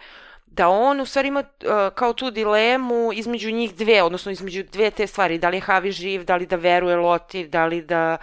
[0.45, 4.91] da on u stvari ima uh, kao tu dilemu između njih dve, odnosno između dve
[4.91, 8.17] te stvari, da li je Havi živ, da li da veruje Loti, da li da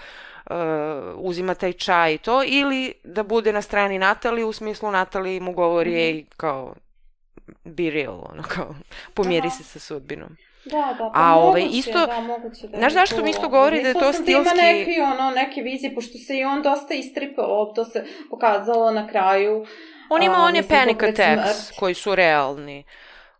[0.50, 0.56] uh,
[1.16, 5.52] uzima taj čaj i to, ili da bude na strani Natali, u smislu Natali mu
[5.52, 6.16] govori, mm -hmm.
[6.16, 6.74] ej, kao,
[7.64, 8.74] be real, ono, kao,
[9.14, 9.56] pomjeri Aha.
[9.56, 10.36] se sa sudbinom.
[10.64, 13.82] Da, da, pa A ove, ovaj, isto, da, moguće da znaš zašto mi isto govori
[13.82, 14.22] da je to stilski...
[14.22, 17.84] Mislila sam da ima neki, ono, neke vizije, pošto se i on dosta istripao, to
[17.84, 19.66] se pokazalo na kraju.
[20.08, 22.84] On ima one panic attacks koji su realni.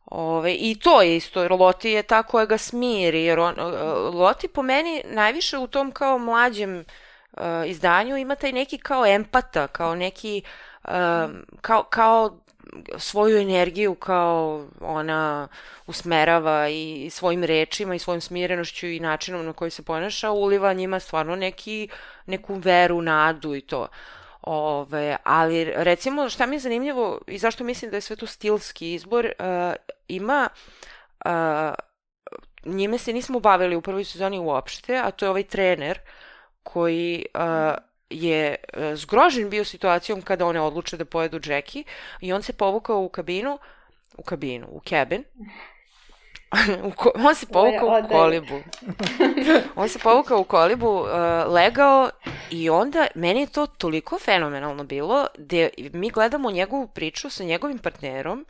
[0.07, 3.55] Ove, I to je isto, jer Loti je ta koja ga smiri, jer on,
[4.15, 6.85] Loti po meni najviše u tom kao mlađem
[7.33, 10.43] uh, izdanju ima taj neki kao empata, kao neki,
[10.85, 10.91] uh,
[11.61, 12.39] kao, kao
[12.99, 15.49] svoju energiju kao ona
[15.87, 21.01] usmerava i svojim rečima i svojim smirenošću i načinom na koji se ponaša, uliva njima
[21.01, 21.89] stvarno neki,
[22.27, 23.89] neku veru, nadu i to.
[24.43, 28.93] Ove, ali recimo šta mi je zanimljivo i zašto mislim da je sve to stilski
[28.95, 29.75] izbor, uh,
[30.09, 30.49] ima
[31.25, 31.31] uh,
[32.65, 35.99] njime se nismo bavili u prvoj sezoni uopšte, a to je ovaj trener
[36.63, 37.41] koji uh,
[38.15, 38.57] je
[38.95, 41.85] zgrožen bio situacijom kada one odluče da pojedu Jackie
[42.21, 43.59] i on se povukao u kabinu,
[44.17, 45.25] u kabinu, u cabin
[47.29, 48.61] on se povukao u kolibu.
[49.77, 51.09] on se povukao u kolibu, uh,
[51.53, 52.11] legao
[52.51, 57.79] i onda meni je to toliko fenomenalno bilo da mi gledamo njegovu priču sa njegovim
[57.79, 58.47] partnerom,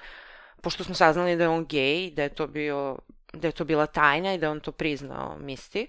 [0.60, 2.98] pošto smo saznali da je on gej, da je to bio
[3.32, 5.86] da je to bila tajna i da on to priznao Misti.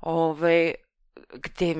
[0.00, 0.74] Ove,
[1.32, 1.74] gde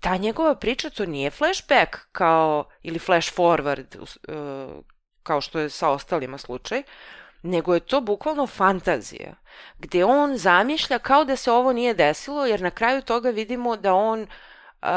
[0.00, 4.84] ta njegova priča to nije flashback kao ili flash forward uh,
[5.22, 6.82] kao što je sa ostalima slučaj,
[7.42, 9.34] nego je to bukvalno fantazija,
[9.78, 13.94] gde on zamišlja kao da se ovo nije desilo, jer na kraju toga vidimo da
[13.94, 14.88] on uh,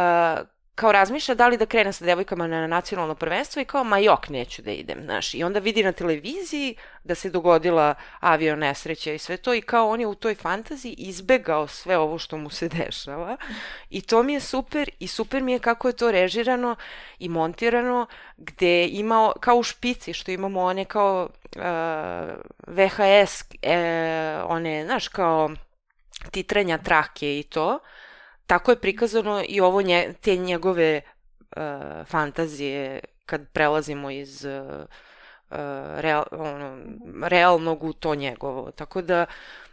[0.78, 4.30] kao razmišlja da li da krene sa devojkama na nacionalno prvenstvo i kao ma jok
[4.30, 5.34] neću da idem, znaš.
[5.34, 9.90] I onda vidi na televiziji da se dogodila avio nesreća i sve to i kao
[9.90, 13.38] on je u toj fantaziji izbegao sve ovo što mu se dešava
[13.90, 16.76] i to mi je super i super mi je kako je to režirano
[17.20, 21.62] i montirano gde ima kao u špici što imamo one kao uh,
[22.68, 23.78] VHS e,
[24.48, 25.50] one, znaš, kao
[26.32, 27.80] titrenja trake i to
[28.48, 31.62] tako je prikazano i ovo nje, te njegove uh,
[32.06, 34.86] fantazije kad prelazimo iz uh,
[35.98, 36.78] real, ono,
[37.24, 38.72] realnog u to njegovo.
[38.72, 39.26] Tako da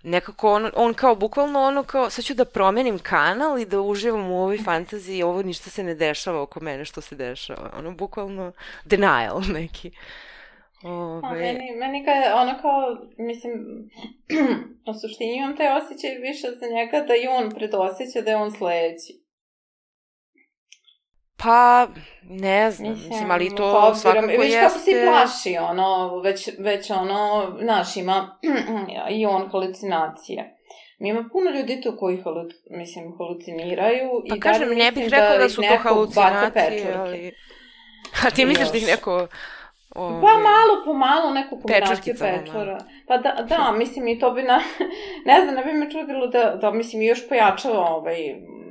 [0.02, 4.30] nekako on, on kao bukvalno ono kao sad ću da promenim kanal i da uživam
[4.30, 7.70] u ovoj fantaziji ovo ništa se ne dešava oko mene što se dešava.
[7.78, 8.52] Ono bukvalno
[8.84, 9.90] denial neki.
[10.84, 11.20] Ove...
[11.22, 13.52] A, meni, meni kad ono kao, mislim,
[14.90, 18.50] u suštini imam taj osjećaj više za njega da i on predosjeća da je on
[18.50, 19.24] sledeći.
[21.36, 21.88] Pa,
[22.22, 24.44] ne znam, mislim, mislim ali to obzirom, svakako jeste...
[24.44, 28.38] Viš kako se plaši, ono, već, već ono, znaš, ima
[29.18, 30.56] i on halucinacije.
[30.98, 34.10] Mi ima puno ljudi tu koji haluc, mislim, haluciniraju.
[34.28, 37.34] Pa i kažem, ne bih rekao da, da su to halucinacije, ali...
[38.26, 39.26] A ti misliš da ih neko...
[39.94, 40.20] Ove...
[40.20, 42.78] Pa malo po malo neku kombinaciju pečora.
[43.06, 44.60] Pa da, da, mislim i to bi na...
[45.30, 48.16] ne znam, ne bi me čudilo da, da mislim, još pojačava ovaj,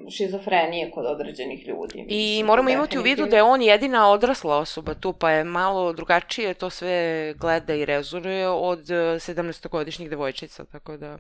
[0.10, 2.06] šizofrenije kod određenih ljudi.
[2.10, 5.94] I moramo imati u vidu da je on jedina odrasla osoba tu, pa je malo
[5.94, 11.18] drugačije to sve gleda i rezonuje od 17-godišnjih devojčica, tako da...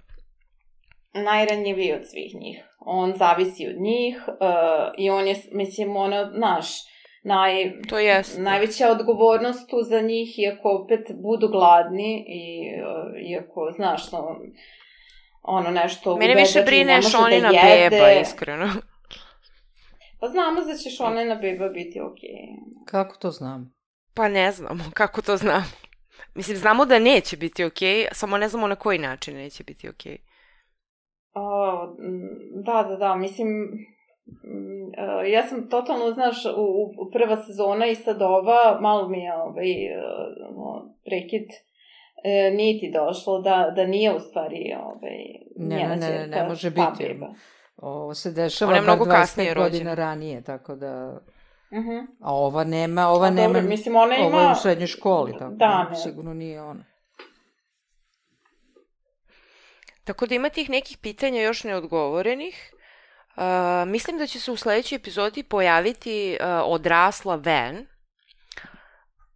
[1.13, 2.63] Najranjiviji od svih njih.
[2.79, 4.33] On zavisi od njih uh,
[4.97, 6.92] i on je, mislim, ono, naš,
[7.23, 8.39] naj, to jest.
[8.39, 14.37] najveća odgovornost tu za njih, iako opet budu gladni i uh, iako, znaš, no,
[15.41, 17.89] ono nešto Mene više brine Šonina da jede.
[17.89, 18.69] beba, iskreno.
[20.19, 22.29] Pa znamo da će Šonina beba biti okej.
[22.29, 22.85] Okay.
[22.85, 23.65] Kako to znamo?
[24.13, 25.65] Pa ne znamo kako to znamo.
[26.35, 29.89] Mislim, znamo da neće biti okej, okay, samo ne znamo na koji način neće biti
[29.89, 30.17] okej.
[30.17, 30.33] Okay.
[31.35, 31.89] Uh,
[32.65, 33.47] da, da, da, mislim,
[35.31, 39.71] ja sam totalno, znaš, u, u prva sezona i sad ova, malo mi je ovaj,
[40.49, 41.47] uh, prekid
[42.23, 45.17] e, nije ti došlo da, da nije u stvari ovaj,
[45.55, 46.81] ne, njena ne, ne, ne, ne može biti.
[46.85, 47.27] Pabriba.
[47.77, 51.19] Ovo se dešava bar 25 godina ranije, tako da...
[51.71, 51.89] Uh mhm.
[51.89, 52.05] -huh.
[52.19, 54.27] A ova nema, ova A, nema, dobro, mislim, ona ima...
[54.27, 55.95] Ova je u srednjoj školi, tako da, ne.
[55.95, 56.85] sigurno nije ona.
[60.03, 62.72] Tako da ima tih nekih pitanja još neodgovorenih.
[63.35, 63.43] Uh,
[63.87, 67.85] mislim da će se u sledećoj epizodi pojaviti uh, odrasla Van,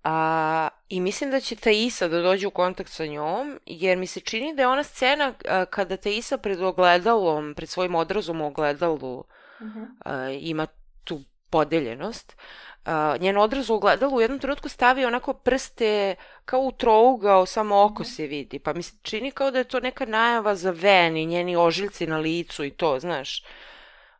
[0.09, 4.19] A, I mislim da će Taisa da dođe u kontakt sa njom, jer mi se
[4.19, 9.17] čini da je ona scena a, kada Taisa pred ogledalom, pred svojim odrazom u ogledalu
[9.17, 9.25] uh
[9.59, 9.85] -huh.
[10.05, 10.67] a, ima
[11.03, 12.37] tu podeljenost.
[12.85, 17.83] A, njen odraz u ogledalu u jednom trenutku stavi onako prste kao u trougao, samo
[17.83, 18.15] oko uh -huh.
[18.15, 18.59] se vidi.
[18.59, 22.07] Pa mi se čini kao da je to neka najava za Ven i njeni ožiljci
[22.07, 23.43] na licu i to, znaš.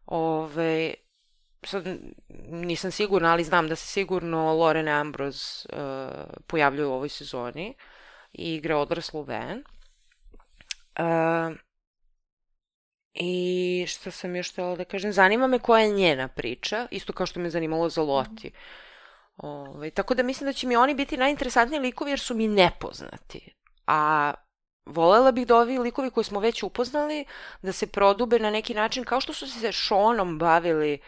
[0.08, 0.93] Ove,
[1.63, 1.98] sad
[2.50, 7.76] nisam sigurna, ali znam da se sigurno Lorena Ambrose uh, pojavljuje u ovoj sezoni
[8.34, 9.63] i igra odraslu Van.
[11.00, 11.58] Uh,
[13.13, 17.26] I što sam još htjela da kažem, zanima me koja je njena priča, isto kao
[17.26, 18.52] što me zanimalo za Loti.
[19.38, 23.54] Ove, tako da mislim da će mi oni biti najinteresantniji likovi jer su mi nepoznati.
[23.88, 24.34] A
[24.88, 27.26] volela bih da ovi likovi koji smo već upoznali,
[27.62, 31.00] da se prodube na neki način, kao što su se Seanom bavili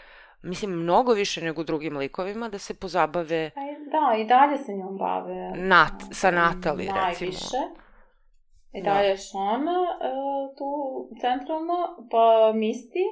[0.41, 3.51] mislim, mnogo više nego drugim likovima, da se pozabave...
[3.91, 5.51] Da, i dalje se njom bave.
[5.55, 7.01] Nat, sa Natali, recimo.
[7.01, 7.57] Najviše.
[8.73, 9.17] I dalje da.
[9.17, 10.69] Šona uh, tu
[11.21, 13.05] centralno, pa Misty,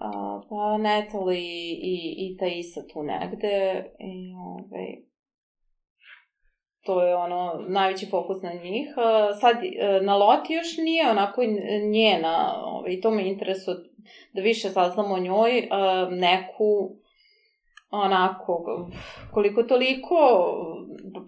[0.00, 3.84] uh, pa Natalie i, i Taisa tu negde.
[3.98, 5.05] I, ovaj,
[6.86, 8.88] to je ono, najveći fokus na njih.
[8.96, 11.42] Uh, sad, uh, na Loti još nije onako
[11.90, 13.76] njena, ovaj, i to me interesuje
[14.32, 16.96] da više saznamo o njoj, uh, neku
[17.90, 18.86] onako,
[19.30, 20.16] koliko toliko,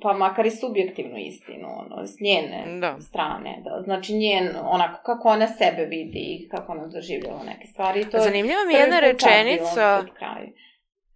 [0.03, 3.01] pa makar i subjektivnu istinu, ono, s njene da.
[3.01, 3.63] strane.
[3.65, 8.11] Da, znači njen, onako, kako ona sebe vidi i kako ona doživljava neke stvari.
[8.11, 10.05] To Zanimljiva mi je jedna rečenica...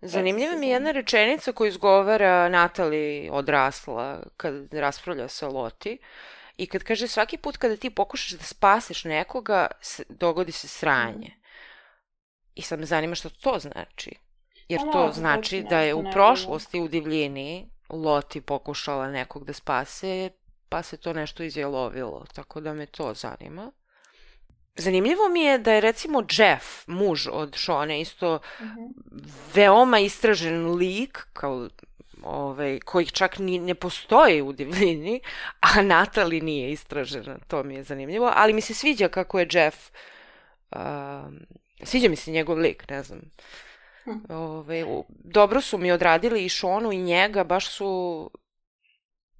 [0.03, 5.99] Zanimljiva mi je jedna rečenica koju izgovara Natali odrasla kad raspravlja sa Loti.
[6.57, 9.67] I kad kaže svaki put kada ti pokušaš da spaseš nekoga,
[10.09, 11.29] dogodi se sranje.
[11.29, 11.43] Mm.
[12.55, 14.11] I sad me zanima što to znači.
[14.69, 20.31] Jer pa to znači da je u prošlosti u divljini Loti pokušala nekog da spase,
[20.69, 22.25] pa se to nešto izjelovilo.
[22.35, 23.73] Tako da me to zanima.
[24.77, 28.75] Zanimljivo mi je da je recimo Jeff, muž od Šone, isto uh mhm.
[28.75, 29.31] -huh.
[29.55, 31.69] veoma istražen lik, kao
[32.23, 35.21] ovaj, koji čak ni ne postoji u divljini,
[35.61, 39.91] a Natali nije istražena, to mi je zanimljivo, ali mi se sviđa kako je Jeff
[40.77, 41.47] um,
[41.83, 43.21] Sviđa mi se njegov lik, ne znam.
[44.05, 44.33] Hm.
[44.33, 48.31] Ove, dobro su mi odradili i Šonu i njega, baš su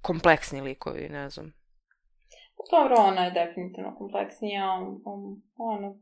[0.01, 1.53] kompleksni likovi, ne znam.
[2.71, 5.99] Dobro, ona je definitivno kompleksnija, on, on, ono,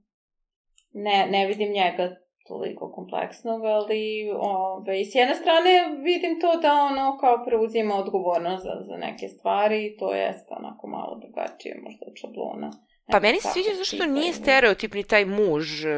[0.93, 2.15] ne, ne vidim njega
[2.47, 5.71] toliko kompleksnog, ali ove, s jedne strane
[6.03, 10.87] vidim to da ono kao preuzima odgovornost za, za neke stvari i to jeste onako
[10.87, 12.71] malo drugačije možda od šablona.
[13.11, 15.89] Pa meni se sviđa zašto nije stereotipni taj muž e,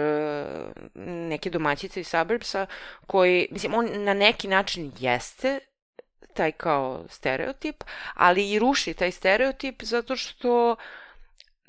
[1.05, 2.65] neke domaćice iz suburbsa
[3.07, 5.59] koji, mislim, on na neki način jeste
[6.33, 10.75] taj kao stereotip, ali i ruši taj stereotip zato što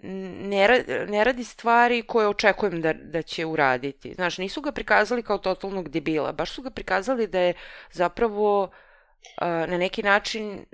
[0.02, 4.14] ne, ne radi stvari koje očekujem da, da će uraditi.
[4.14, 7.54] Znaš, nisu ga prikazali kao totalnog debila, baš su ga prikazali da je
[7.92, 8.70] zapravo uh,
[9.46, 10.66] na neki način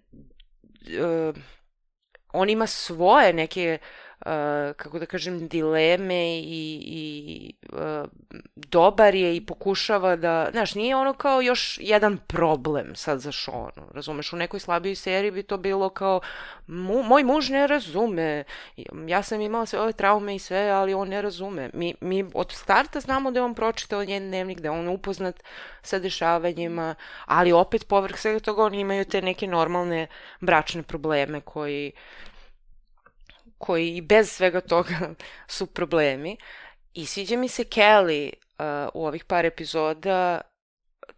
[1.00, 1.36] uh,
[2.32, 4.09] on ima svoje neke uh,
[4.76, 8.08] kako da kažem, dileme i, i uh,
[8.54, 13.82] dobar je i pokušava da, znaš, nije ono kao još jedan problem sad za Šonu,
[13.94, 16.20] razumeš, u nekoj slabijoj seriji bi to bilo kao,
[16.66, 18.44] mu, moj muž ne razume,
[19.06, 21.70] ja sam imala sve ove traume i sve, ali on ne razume.
[21.74, 25.42] Mi, mi od starta znamo da je on pročitao njen dnevnik, da je on upoznat
[25.82, 26.94] sa dešavanjima,
[27.26, 30.06] ali opet povrh svega toga oni imaju te neke normalne
[30.40, 31.92] bračne probleme koji
[33.60, 35.14] koji i bez svega toga
[35.56, 36.36] su problemi.
[36.92, 40.40] I sviđa mi se Kelly uh, u ovih par epizoda,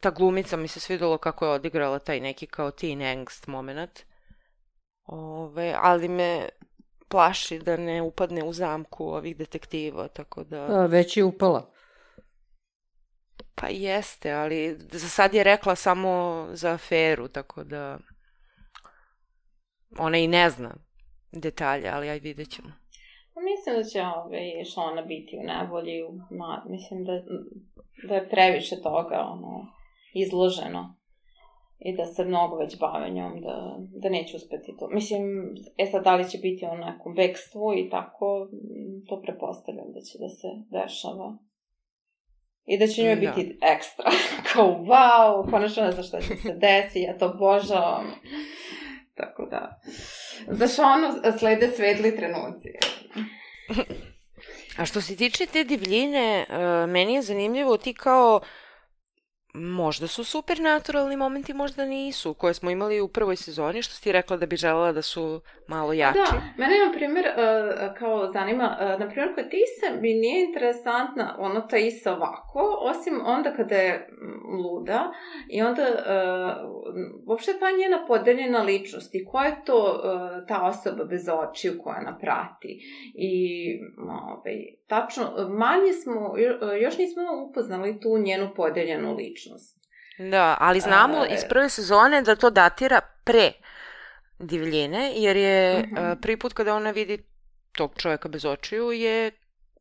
[0.01, 4.01] ta glumica mi se svidelo kako je odigrala taj neki kao teen angst moment.
[5.05, 6.49] Ove, ali me
[7.09, 10.67] plaši da ne upadne u zamku ovih detektiva, tako da...
[10.67, 11.71] Da, već je upala.
[13.55, 17.99] Pa jeste, ali za sad je rekla samo za aferu, tako da
[19.99, 20.75] ona i ne zna
[21.33, 22.69] detalje, ali aj vidjet ćemo.
[23.35, 27.13] Pa mislim da će ove, Šona biti u nevolji, ma, mislim da,
[28.09, 29.67] da je previše toga ono,
[30.15, 31.03] izloženo
[31.85, 34.89] i da se mnogo već bave njom, da, da neće uspeti to.
[34.89, 35.23] Mislim,
[35.77, 38.49] e sad, da li će biti u nekom bekstvu i tako,
[39.09, 41.39] to prepostavljam da će da se dešava.
[42.65, 43.21] I da će njoj da.
[43.21, 44.11] biti ekstra.
[44.53, 48.07] Kao, wow, konačno ne znaš šta će se desi, ja to obožavam.
[49.15, 49.81] Tako da,
[50.49, 52.69] za Šonu slede svetli trenuci.
[54.77, 58.41] A što se tiče te divljine, e, meni je zanimljivo ti kao
[59.55, 64.37] Možda su supernaturalni momenti, možda nisu, koje smo imali u prvoj sezoni, što si rekla
[64.37, 66.19] da bi želela da su malo jači.
[66.19, 71.37] Da, mene, na primjer, uh, kao zanima, uh, na primjer, kod Tisa mi nije interesantna
[71.39, 74.09] ono ta Isa ovako, osim onda kada je
[74.63, 75.13] luda
[75.51, 80.03] i onda uh, uopšte ta njena podeljena ličnost i koja je to
[80.49, 82.81] ta osoba bez očiju koja naprati.
[83.15, 83.33] I,
[83.99, 86.35] ovaj, tačno, manje smo,
[86.81, 89.42] još nismo upoznali tu njenu podeljenu ličnost.
[90.19, 93.53] Da, ali znamo uh, iz prve sezone da to datira pre
[94.39, 96.13] divljine, jer je uh -huh.
[96.13, 97.19] uh, prvi put kada ona vidi
[97.73, 99.31] tog čoveka bez očiju je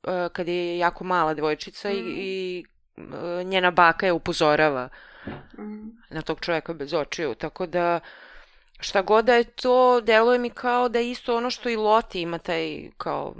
[0.03, 1.99] uh, kad je jako mala devojčica uh -huh.
[1.99, 2.63] i,
[2.97, 3.07] mhm.
[3.07, 4.89] i uh, njena baka je upozorava
[5.25, 5.63] uh mhm.
[5.63, 5.91] -huh.
[6.09, 7.99] na tog čoveka bez očiju, tako da
[8.79, 12.21] šta god da je to, deluje mi kao da je isto ono što i Loti
[12.21, 13.35] ima taj kao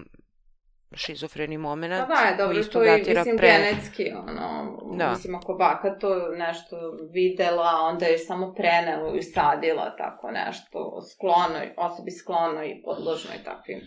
[0.93, 1.93] šizofreni moment.
[2.07, 3.47] Pa da, je dobro, to je, mislim, pre...
[3.47, 5.09] genetski, ono, da.
[5.09, 6.75] mislim, ako baka to nešto
[7.11, 13.43] videla, onda je samo prenela i sadila tako nešto, sklono, osobi sklono i podložno i
[13.43, 13.81] takvim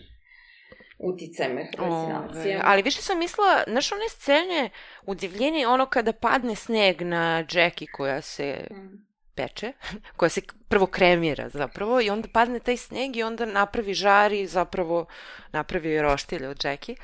[0.99, 2.63] uticajima i halucinacijama.
[2.65, 4.69] Ali više sam mislila, znaš one scene
[5.05, 9.04] u divljini, ono kada padne sneg na Jackie koja se mm
[9.35, 9.73] peče,
[10.17, 14.47] koja se prvo kremira zapravo i onda padne taj sneg i onda napravi žar i
[14.47, 15.05] zapravo
[15.51, 16.65] napravi je roštilje od.
[16.65, 16.95] Uh,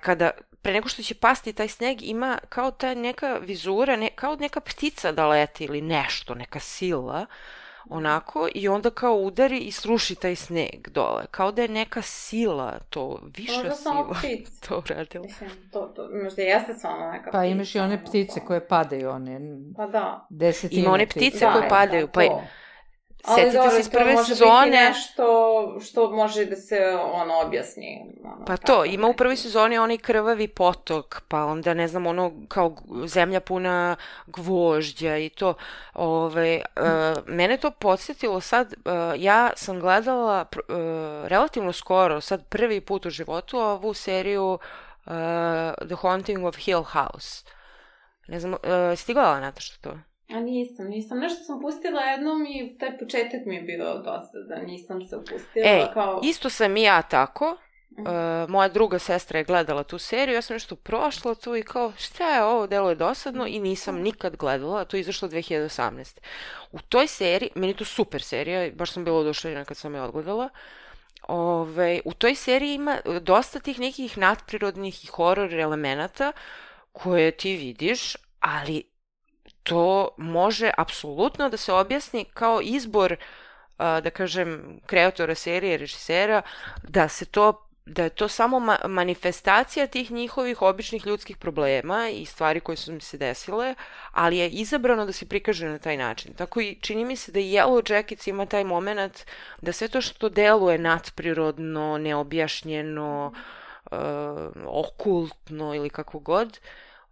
[0.00, 0.30] kada
[0.62, 4.60] pre nego što će pasti taj sneg ima kao ta neka vizura, ne, kao neka
[4.60, 7.26] ptica da leti ili nešto, neka sila.
[7.28, 11.24] Uh, onako i onda kao udari i sruši taj sneg dole.
[11.30, 14.14] Kao da je neka sila to, viša možda sila
[14.68, 15.24] to uradila.
[15.24, 19.40] Mislim, to, to, možda jeste samo neka Pa imaš i one ptice koje padaju, one
[19.76, 20.26] pa da.
[20.30, 22.40] desetine Ima one ptice da, koje padaju, da, pa je, Ali
[23.24, 24.66] Setite dobro, se iz prve sezone...
[24.66, 25.26] biti nešto
[25.80, 28.14] što može da se ono objasni.
[28.24, 32.32] Ono, pa to, ima u prvoj sezoni onaj krvavi potok, pa onda ne znam ono
[32.48, 33.96] kao zemlja puna
[34.26, 35.54] gvožđa i to.
[35.94, 40.74] Ove, uh, mene to podsjetilo sad, uh, ja sam gledala uh,
[41.26, 45.12] relativno skoro, sad prvi put u životu ovu seriju uh,
[45.86, 47.44] The Haunting of Hill House.
[48.28, 48.58] Ne znam, uh,
[48.96, 49.98] si ti gledala Nataša to?
[50.28, 51.18] A nisam, nisam.
[51.18, 54.02] Nešto sam pustila jednom i taj početak mi je bio
[54.48, 56.20] da Nisam se upustila Ej, kao...
[56.24, 57.56] isto sam i ja tako.
[57.98, 61.92] Uh, moja druga sestra je gledala tu seriju, ja sam nešto prošla tu i kao,
[61.98, 66.18] šta je ovo, delo je dosadno i nisam nikad gledala, to je izašlo 2018.
[66.72, 70.02] U toj seriji, meni je to super serija, baš sam bila oduševljena kad sam je
[70.02, 70.48] odgledala,
[71.28, 76.32] Ove, u toj seriji ima dosta tih nekih nadprirodnih i horor elemenata
[76.92, 78.82] koje ti vidiš, ali
[79.66, 83.16] to može apsolutno da se objasni kao izbor,
[83.78, 86.42] da kažem, kreatora serije, režisera,
[86.82, 92.24] da se to da je to samo ma manifestacija tih njihovih običnih ljudskih problema i
[92.24, 93.74] stvari koje su mi se desile,
[94.12, 96.34] ali je izabrano da se prikaže na taj način.
[96.34, 99.26] Tako i čini mi se da i Yellow Jackets ima taj moment
[99.62, 103.32] da sve to što deluje nadprirodno, neobjašnjeno,
[103.90, 103.98] uh,
[104.66, 106.58] okultno ili kako god,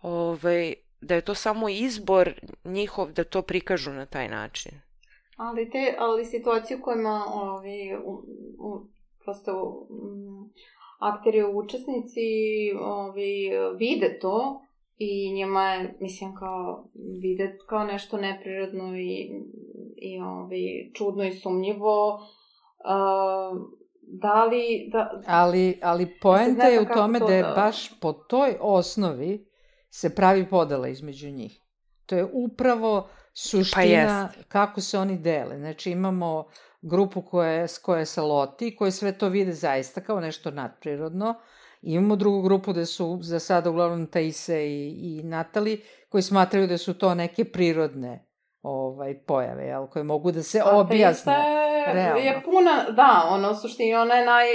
[0.02, 0.74] ovaj,
[1.04, 2.32] da je to samo izbor
[2.64, 4.72] njihov da to prikažu na taj način.
[5.36, 8.12] Ali te, ali situacije u kojima ovi, u,
[8.58, 8.86] u,
[9.24, 10.50] prosto um,
[10.98, 12.20] akteri učesnici
[12.80, 14.60] ovi, vide to
[14.96, 16.88] i njima je, mislim, kao,
[17.22, 19.30] vide kao nešto neprirodno i,
[19.96, 22.14] i ovi, čudno i sumnjivo.
[22.14, 23.58] Uh,
[24.02, 24.88] da li...
[24.92, 27.52] Da, ali, ali poenta je u tome to da je da...
[27.56, 29.46] baš po toj osnovi
[29.94, 31.60] se pravi podela između njih.
[32.06, 35.58] To je upravo suština pa kako se oni dele.
[35.58, 36.46] Znači imamo
[36.82, 41.34] grupu koja, koja se loti, koje sve to vide zaista kao nešto nadprirodno.
[41.82, 46.78] Imamo drugu grupu da su za sada uglavnom Taise i, i Natali, koji smatraju da
[46.78, 48.26] su to neke prirodne
[48.64, 51.32] ovaj, pojave, jel, koje mogu da se A objasne.
[51.32, 52.20] A realno.
[52.20, 54.46] je puna, da, ono, u suštini, ona je naj,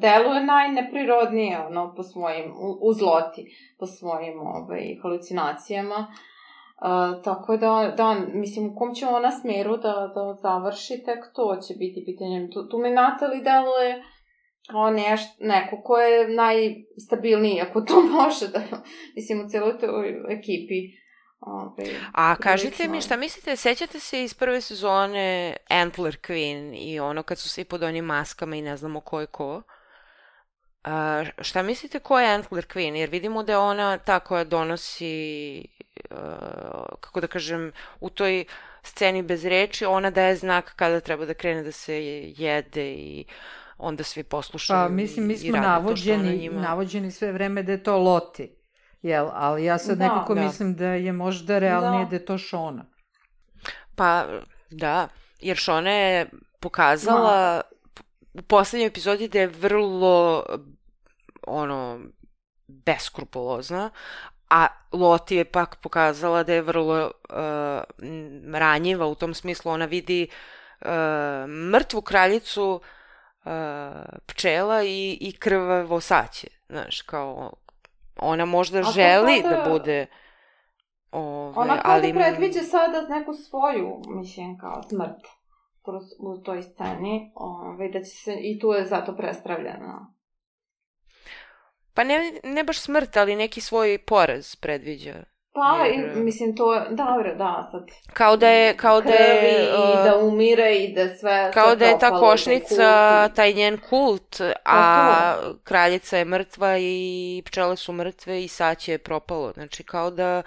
[0.00, 3.46] deluje najneprirodnije, ono, po svojim, uzloti,
[3.78, 6.06] po svojim, ovaj, halucinacijama.
[6.82, 11.56] Uh, tako da, da, mislim, u kom će ona smeru da, da završi, tek to
[11.68, 12.48] će biti pitanje.
[12.52, 14.02] Tu, tu me Natali deluje
[14.70, 18.60] kao neš, neko ko je najstabilniji, ako to može da,
[19.16, 21.00] mislim, u celoj toj ekipi.
[21.40, 27.22] Ove, A kažite mi, šta mislite, sećate se iz prve sezone Antler Queen i ono
[27.22, 29.62] kad su svi pod onim maskama i ne znamo ko je ko?
[30.84, 32.94] A, šta mislite ko je Antler Queen?
[32.94, 35.64] Jer vidimo da je ona ta koja donosi
[37.00, 38.44] kako da kažem, u toj
[38.82, 41.94] sceni bez reči, ona daje znak kada treba da krene da se
[42.36, 43.24] jede i
[43.78, 48.59] onda svi poslušaju pa, mislim, mi smo navođeni, navođeni sve vreme da je to Loti.
[49.02, 50.40] Jel, ali ja sad da, nekako da.
[50.40, 52.84] mislim da je možda realnije da, da je to Šona.
[53.96, 54.26] Pa,
[54.70, 55.08] da,
[55.40, 56.30] jer Šona je
[56.60, 57.62] pokazala da.
[58.34, 60.44] u poslednjoj epizodi da je vrlo
[61.46, 62.00] ono
[62.66, 63.90] beskrupulozna,
[64.50, 69.72] A Loti je pak pokazala da je vrlo uh, ranjiva u tom smislu.
[69.72, 70.28] Ona vidi
[70.80, 70.88] uh,
[71.72, 72.82] mrtvu kraljicu
[73.44, 73.52] uh,
[74.26, 76.48] pčela i, i krvavo saće.
[76.68, 77.52] Znaš, kao
[78.22, 80.06] ona možda A želi da, da bude
[81.12, 82.12] Ove, ona ali...
[82.12, 85.26] da predviđa sada neku svoju, mislim, kao smrt
[86.18, 90.14] u toj sceni, ove, da će se, i tu je zato prestravljena.
[91.94, 95.24] Pa ne, ne baš smrt, ali neki svoj poraz predviđa.
[95.52, 96.16] Pa, jer...
[96.16, 97.86] mislim, to je, dobro, da, sad.
[98.12, 99.62] Kao da je, kao da je...
[99.62, 101.50] i da umire i da sve...
[101.54, 105.34] Kao da je ta košnica, taj njen kult, a
[105.64, 109.52] kraljica je mrtva i pčele su mrtve i saće je propalo.
[109.52, 110.42] Znači, kao da...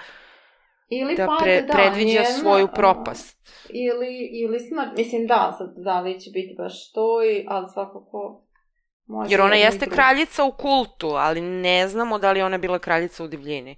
[0.89, 3.38] Ili da, pa, pre, da, predviđa njena, svoju propast.
[3.70, 4.97] Ili, ili smrt.
[4.97, 8.43] Mislim, da, sad, da li će biti baš to, i, ali svakako
[9.06, 9.95] Može Jer ona jeste drugi.
[9.95, 13.76] kraljica u kultu, ali ne znamo da li ona bila kraljica u divljini.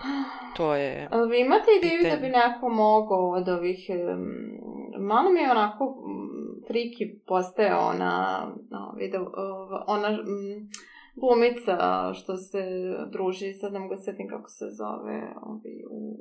[0.56, 1.08] To je...
[1.10, 3.90] Ali vi imate ideju da bi neko mogao od ovih...
[3.90, 5.96] Um, malo mi je onako
[6.68, 9.26] friki postaje ona, no, video,
[9.86, 10.68] ona um,
[11.14, 11.76] glumica
[12.14, 12.62] što se
[13.12, 16.16] druži, sad nam ga setim kako se zove, ovi, u,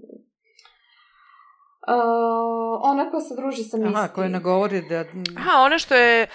[1.88, 3.96] Uh, ona koja se druži sa Misty.
[3.96, 5.06] Aha, koja ne govori da...
[5.38, 6.28] Aha, ona što je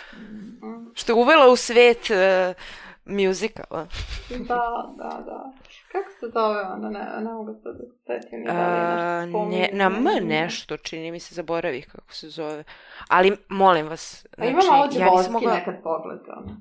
[0.94, 2.56] što je uvela u svet uh,
[3.04, 3.86] muzikala.
[4.30, 5.52] da, da, da.
[5.92, 6.90] Kako se zove ona?
[6.90, 8.38] Ne, ne mogu se da setim.
[8.38, 12.64] Ni da ne, na M nešto, čini mi se, zaboravih kako se zove.
[13.08, 15.54] Ali, molim vas, znači, A ima malo ja nisam mogla...
[15.54, 16.56] nekad pogled, ona.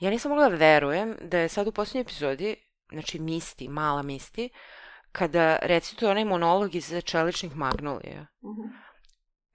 [0.00, 2.56] Ja nisam mogla da verujem da je sad u posljednjoj epizodi,
[2.92, 4.50] znači Misti, mala Misti,
[5.12, 8.26] kada recituje onaj monolog iz čeličnih magnolija.
[8.40, 8.60] Uh mhm.
[8.60, 8.92] -huh.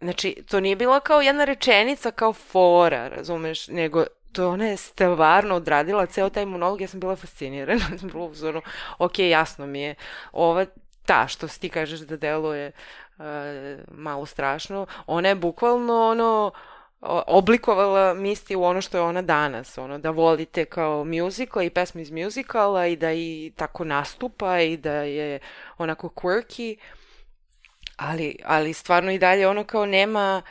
[0.01, 5.55] Znači, to nije bila kao jedna rečenica, kao fora, razumeš, nego to ona je stvarno
[5.55, 8.61] odradila ceo taj monolog, ja sam bila fascinirana, sam bila uzoru,
[8.97, 9.95] ok, jasno mi je,
[10.31, 10.65] ova
[11.05, 12.71] ta što ti kažeš da deluje
[13.17, 13.25] uh,
[13.91, 16.51] malo strašno, ona je bukvalno ono,
[17.27, 22.01] oblikovala misli u ono što je ona danas, ono da volite kao muzikla i pesme
[22.01, 25.39] iz muzikala i da i tako nastupa i da je
[25.77, 26.77] onako quirky,
[27.97, 30.41] ali, ali stvarno i dalje ono kao nema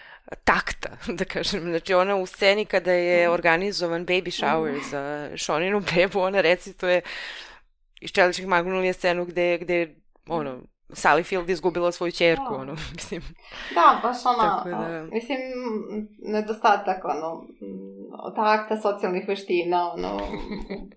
[0.45, 1.61] takta, da kažem.
[1.61, 3.35] Znači ona u sceni kada je mhm.
[3.35, 7.03] organizovan baby shower za Šoninu bebu, ona recituje
[8.01, 9.95] iz Čeličnih Magnolija scenu gde, gde
[10.29, 12.57] ono, Sally Field izgubila svoju čerku, da.
[12.57, 13.22] ono, mislim.
[13.74, 15.07] Da, baš ono, da...
[15.12, 15.39] mislim,
[16.18, 17.45] nedostatak, ono,
[18.35, 20.20] takta socijalnih veština, ono,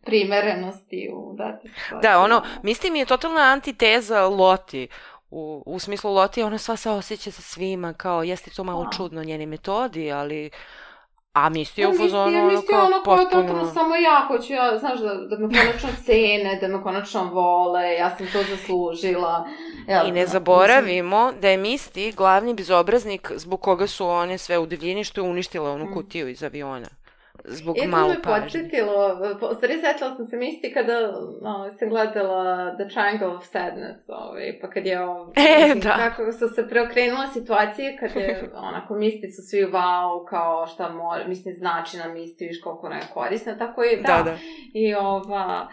[0.05, 1.69] primerenosti u dati
[2.01, 4.87] Da, ono, mislim je totalna antiteza Loti,
[5.31, 8.89] u, u smislu Loti, ona sva se osjeća sa svima, kao, jeste to malo da.
[8.97, 10.49] čudno njeni metodi, ali
[11.33, 13.41] A misli u fazonu ono kao ono potpuno...
[13.41, 17.93] totalno samo ja hoću, ja, znaš, da, da me konačno cene, da me konačno vole,
[17.93, 19.47] ja sam to zaslužila.
[19.87, 21.41] Ja, I ne zaboravimo mislim...
[21.41, 25.71] da je Misti glavni bezobraznik zbog koga su one sve u divljini što je uništila
[25.71, 25.93] onu mm.
[25.93, 26.87] kutiju iz aviona
[27.45, 28.59] zbog e, malo pažnje.
[28.59, 29.19] E, me podsjetilo,
[29.51, 31.11] u stvari setila sam se misli kada
[31.41, 35.95] no, sam gledala The Triangle of Sadness, ovaj, pa kad je, e, mislim, da.
[35.97, 41.27] kako su se preokrenula situacije, kad je, onako, misti su svi wow, kao šta mora,
[41.27, 44.37] mislim, znači na misti, viš koliko ona je korisna, tako je, da, da, da.
[44.73, 45.67] i ova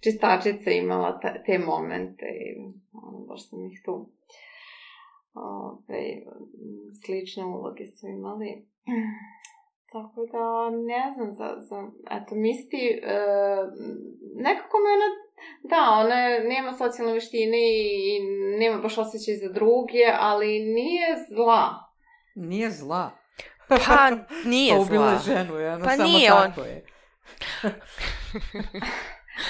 [0.00, 2.58] čistačica imala ta, te momente i
[2.92, 4.08] ono, baš sam ih tu
[5.34, 6.22] ove,
[7.04, 8.66] slične uloge su imali.
[9.92, 11.76] Tako da, ne znam, za, za
[12.10, 13.18] eto, misli, e,
[14.34, 15.08] nekako me ona,
[15.62, 18.20] da, ona nema socijalne veštine i, i
[18.58, 21.74] nema baš osjećaj za druge, ali nije zla.
[22.34, 23.10] Nije zla.
[23.68, 24.10] Pa,
[24.44, 24.86] nije pa zla.
[24.86, 26.66] Ubila ženu, jedno, pa samo nije tako on...
[26.66, 26.84] je.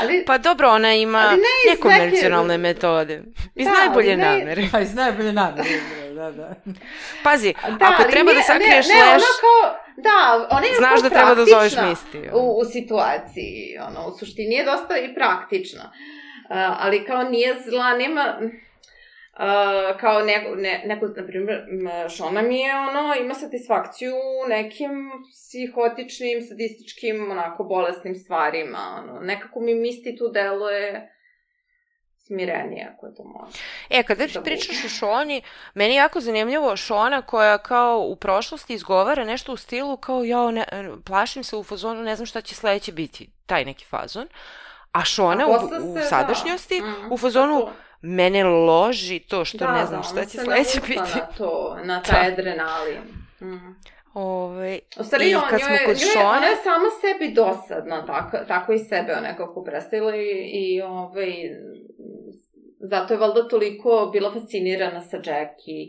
[0.00, 2.62] Ali, pa dobro, ona ima ne nekonvencionalne neke...
[2.62, 3.22] metode.
[3.54, 4.24] Iz da, najbolje ne...
[4.24, 4.68] namere.
[4.72, 5.80] Pa iz najbolje namere,
[6.16, 6.54] da, da.
[7.24, 9.22] Pazi, da, ako treba ne, da sakriješ ne, ne, leš...
[9.44, 9.60] kao,
[9.96, 12.20] da, ona je Znaš da treba da zoveš misti.
[12.32, 15.84] U, u situaciji, ono, u suštini je dosta i praktična.
[15.84, 18.38] Uh, ali kao nije zla, nema...
[18.40, 21.58] Uh, kao neko, ne, neko, na primjer,
[22.16, 24.90] Šona mi je, ono, ima satisfakciju u nekim
[25.32, 31.15] psihotičnim, sadističkim, onako, bolesnim stvarima, ono, nekako mi misti tu deluje
[32.26, 33.58] smirenije, ako je to može.
[33.90, 35.42] E, kad već da pričaš o Šoni,
[35.74, 40.50] meni je jako zanimljivo Šona koja kao u prošlosti izgovara nešto u stilu kao ja
[40.50, 40.64] ne,
[41.04, 44.28] plašim se u fazonu, ne znam šta će sledeće biti, taj neki fazon.
[44.92, 45.50] A Šona u,
[45.90, 46.02] u da.
[46.02, 46.86] sadašnjosti da.
[46.86, 47.72] mm, u fazonu to.
[48.02, 51.18] mene loži to što da, ne znam da, šta će sledeće biti.
[51.18, 52.32] na to, na taj da.
[52.32, 53.02] adrenalin.
[53.40, 53.76] Mm.
[54.18, 56.26] Ove, u stvari, on, kad smo kod Šone...
[56.26, 61.32] Ona je sama sebi dosadna, tako, tako i sebe nekako predstavila i, i ovaj,
[62.80, 65.86] zato je valjda toliko bila fascinirana sa Jackie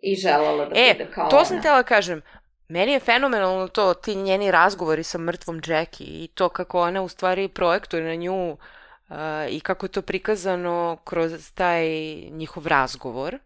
[0.00, 1.44] i želala da e, bude kao to ona.
[1.44, 2.22] sam tela kažem,
[2.68, 7.08] Meni je fenomenalno to, ti njeni razgovori sa mrtvom Jackie i to kako ona u
[7.08, 9.16] stvari projektuje na nju uh,
[9.50, 11.88] i kako je to prikazano kroz taj
[12.30, 13.38] njihov razgovor.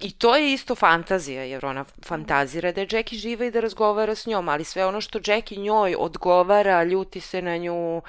[0.00, 4.14] I to je isto fantazija, jer ona fantazira da je Jackie živa i da razgovara
[4.14, 8.02] s njom, ali sve ono što Jackie njoj odgovara, ljuti se na nju, uh,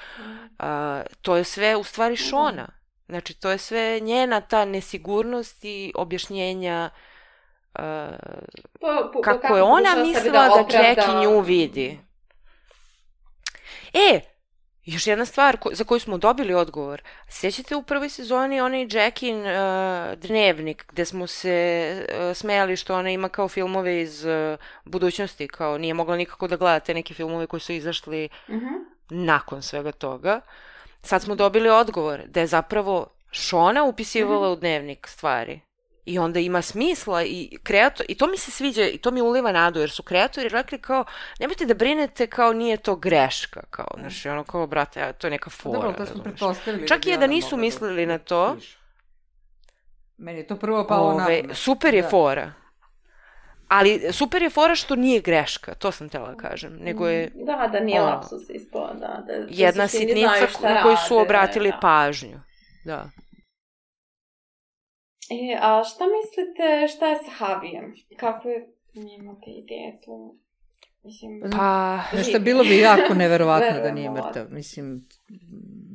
[1.22, 2.68] to je sve u stvari Šona.
[3.08, 6.90] Znači, to je sve njena ta nesigurnost i objašnjenja
[7.74, 7.80] uh,
[8.80, 11.98] po, po, kako, kako je ona mislila da, da Jackie nju vidi.
[13.92, 14.20] E,
[14.86, 17.02] Još jedna stvar ko, za koju smo dobili odgovor.
[17.28, 19.46] Sjećate u prvoj sezoni onaj Jackin uh,
[20.16, 25.78] dnevnik gde smo se uh, smejali što ona ima kao filmove iz uh, budućnosti, kao
[25.78, 28.64] nije mogla nikako da gleda te neke filmove koji su izašli uh mhm.
[28.64, 28.84] -huh.
[29.10, 30.40] nakon svega toga.
[31.02, 34.46] Sad smo dobili odgovor da je zapravo Šona upisivala uh.
[34.46, 34.56] -huh.
[34.56, 35.60] u dnevnik stvari.
[36.06, 39.52] I onda ima smisla i kreator, i to mi se sviđa i to mi uliva
[39.52, 41.04] nadu, jer su kreatori rekli kao,
[41.40, 45.50] nemojte da brinete kao nije to greška, kao, znaš, ono kao, brate, to je neka
[45.50, 45.80] fora.
[45.80, 46.88] Dobro, to smo pretpostavili.
[46.88, 48.56] Čak da i da nisu mislili da, na to.
[50.16, 52.08] Meni je to prvo palo Ove, na Super je da.
[52.08, 52.52] fora.
[53.68, 57.30] Ali super je fora što nije greška, to sam tela da kažem, nego je...
[57.34, 59.24] Da, da nije lapsus ispod, da.
[59.26, 61.78] da, da jedna sitnica na koju su obratili da.
[61.82, 62.40] pažnju.
[62.84, 63.10] Da.
[65.30, 67.94] E, a šta mislite, šta je sa Havijem?
[68.16, 70.38] Kako je imate ideje tu?
[71.02, 74.46] Mislim, pa, nešto bilo bi jako neverovatno da nije mrtav.
[74.50, 75.08] Mislim,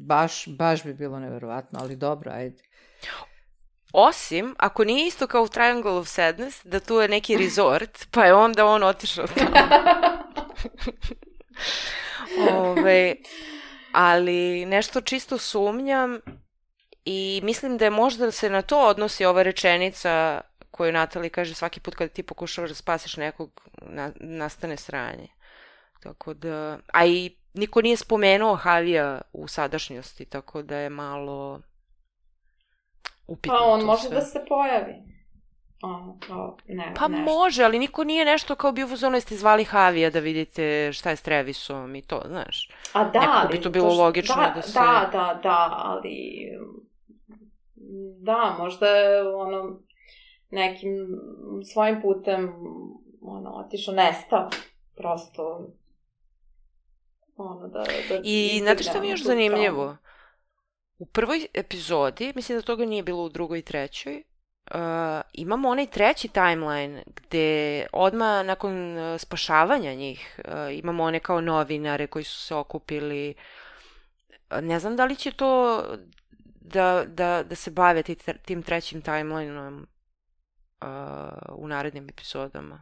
[0.07, 2.63] baš, baš bi bilo neverovatno, ali dobro, ajde.
[3.93, 8.25] Osim, ako nije isto kao u Triangle of Sadness, da tu je neki resort, pa
[8.25, 9.51] je onda on otišao tamo.
[12.59, 13.15] Ove,
[13.91, 16.19] ali nešto čisto sumnjam
[17.05, 20.41] I mislim da je možda se na to odnosi ova rečenica
[20.71, 25.27] koju Natali kaže svaki put kada ti pokušavaš da spasiš nekog, na, nastane sranje.
[25.99, 31.61] Tako da, a i niko nije spomenuo Havija u sadašnjosti, tako da je malo
[33.27, 34.15] upitno Pa on može sve.
[34.15, 34.93] da se pojavi.
[35.83, 37.23] ono, kao, ne, Pa nešto.
[37.25, 41.15] može, ali niko nije nešto kao bio fuzon, jeste zvali Havija da vidite šta je
[41.15, 42.69] s Trevisom i to, znaš.
[42.93, 43.49] A da, Nekako ali...
[43.51, 46.47] bi to bilo što- logično da, da se- Da, da, da, ali...
[48.19, 49.79] Da, možda je ono
[50.49, 51.07] nekim
[51.73, 52.53] svojim putem
[53.21, 54.49] ono, otišao, nestao.
[54.95, 55.67] Prosto
[57.37, 59.97] ono, da, da I znate što mi je još zanimljivo?
[60.97, 64.23] U prvoj epizodi, mislim da toga nije bilo u drugoj i trećoj,
[64.71, 64.77] uh,
[65.33, 72.07] imamo onaj treći timeline gde odma nakon uh, spašavanja njih uh, imamo one kao novinare
[72.07, 73.29] koji su se okupili.
[73.29, 73.41] Uh,
[74.61, 75.83] Ne znam da li će to
[76.61, 79.87] da, da, da se bave ti, tim trećim timelineom
[80.81, 82.81] uh, u narednim epizodama.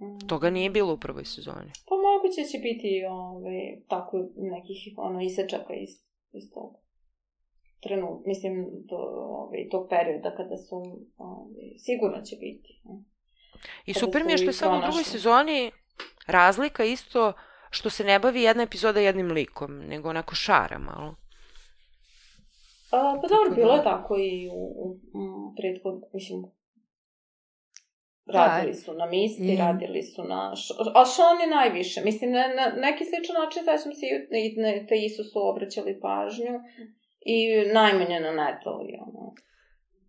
[0.00, 0.28] Mm.
[0.28, 1.72] Toga nije bilo u prvoj sezoni.
[1.88, 5.90] Pa moguće će biti ovaj, tako nekih ono, isečaka iz,
[6.32, 6.76] iz tog
[7.82, 10.76] trenut, mislim, do, ovaj, tog perioda kada su,
[11.16, 12.80] ovaj, sigurno će biti.
[12.84, 13.04] ne.
[13.86, 15.72] I Kada super mi je što je samo u drugoj sezoni
[16.26, 17.32] razlika isto
[17.70, 21.14] što se ne bavi jedna epizoda jednim likom, nego onako šara malo.
[22.92, 25.22] A, pa dobro, da- bilo je tako i u, u, u
[25.56, 26.42] prethod, mislim,
[28.26, 30.64] Da, radili su na Misti, i- radili su na, š,
[30.94, 35.24] a Šoni najviše, mislim, na, na neki sličan način, sećam se i, na te Isu
[35.24, 36.54] su obraćali pažnju
[37.20, 37.36] i
[37.74, 39.34] najmanje na Natalie, ono,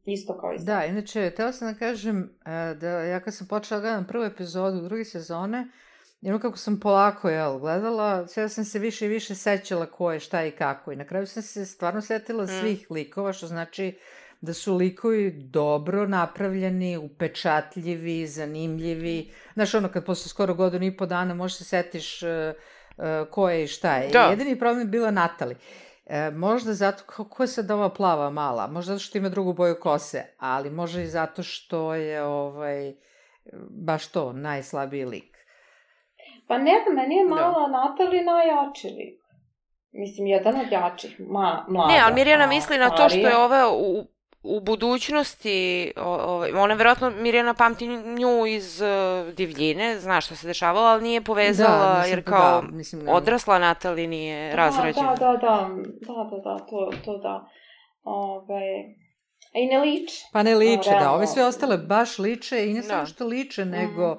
[0.06, 0.68] isto kao i sad.
[0.68, 4.24] Da, inače, tela sam da kažem e, da ja kad sam počela da gledam prvu
[4.24, 5.68] epizodu druge sezone,
[6.22, 10.20] jedno kako sam polako jel, gledala, sve sam se više i više sećala ko je,
[10.20, 10.92] šta i kako.
[10.92, 12.48] I na kraju sam se stvarno setila Mm.
[12.48, 13.98] svih likova, što znači
[14.42, 19.32] da su likovi dobro napravljeni, upečatljivi, zanimljivi.
[19.54, 22.30] Znaš, ono, kad posle skoro godinu i po dana možeš se setiš uh,
[22.98, 24.10] uh, ko je i šta je.
[24.10, 24.24] Da.
[24.24, 25.56] Jedini problem je bila Natali.
[26.06, 28.68] E, možda zato, ko, ko je sad ova plava mala?
[28.68, 32.94] Možda zato što ima drugu boju kose, ali možda i zato što je ovaj,
[33.70, 35.31] baš to, najslabiji lik.
[36.52, 37.36] Pa ne znam, meni je Da.
[37.36, 39.20] mala Natalie najjači lik.
[39.92, 41.94] Mislim, jedan od jačih, ma, mlada.
[41.94, 44.08] Ne, ali Mirjana a misli na to što je ova u,
[44.44, 45.58] u budućnosti,
[45.98, 48.88] o, o, ona verovatno, Mirjana pamti nju iz uh,
[49.34, 53.12] divljine, zna šta se dešavalo, ali nije povezala, mislim, jer kao da, mislim, da.
[53.12, 55.16] odrasla Natali nije Da, razrađena.
[55.16, 55.70] Da, da, da,
[56.02, 57.50] da, da, da, to, to da.
[58.04, 58.62] Ove,
[59.56, 60.24] a i ne liči.
[60.34, 60.96] Pa ne liče, da.
[61.00, 61.16] realno.
[61.16, 63.06] Ove sve ostale baš liče i ne samo Da.
[63.06, 63.72] što liče, Mhm.
[63.72, 64.18] nego e,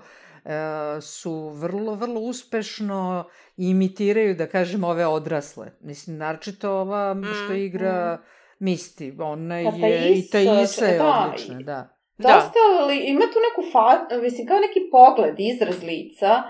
[1.01, 3.25] su vrlo, vrlo uspešno
[3.57, 5.73] imitiraju, da kažem, ove odrasle.
[5.81, 8.19] Mislim, naročito ova što Mm, igra
[8.59, 11.89] Misti, ona Pa je, i Thaisa, Taisa je da, odlična, da.
[12.19, 16.43] Dosta, ali ima tu neku fa, mislim, kao neki pogled, izraz lica,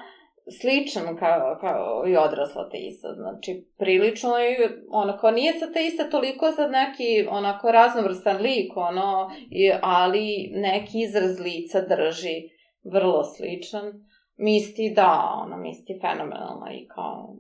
[0.61, 3.09] sličan kao, kao i odrasla Teisa.
[3.15, 9.31] Znači, prilično je, ono, kao nije sa Teisa toliko sad neki, onako, raznovrstan lik, ono,
[9.83, 12.52] ali neki izraz lica drži
[12.85, 13.93] vrlo sličan.
[14.37, 17.37] Misti, da, ona Misti fenomenalna i kao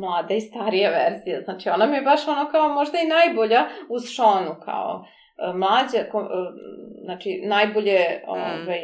[0.00, 1.42] mlada i starija verzija.
[1.42, 5.98] Znači, ona mi je baš ono kao možda i najbolja uz Šonu kao e, mlađa,
[5.98, 6.08] e,
[7.04, 8.80] znači najbolje ovaj,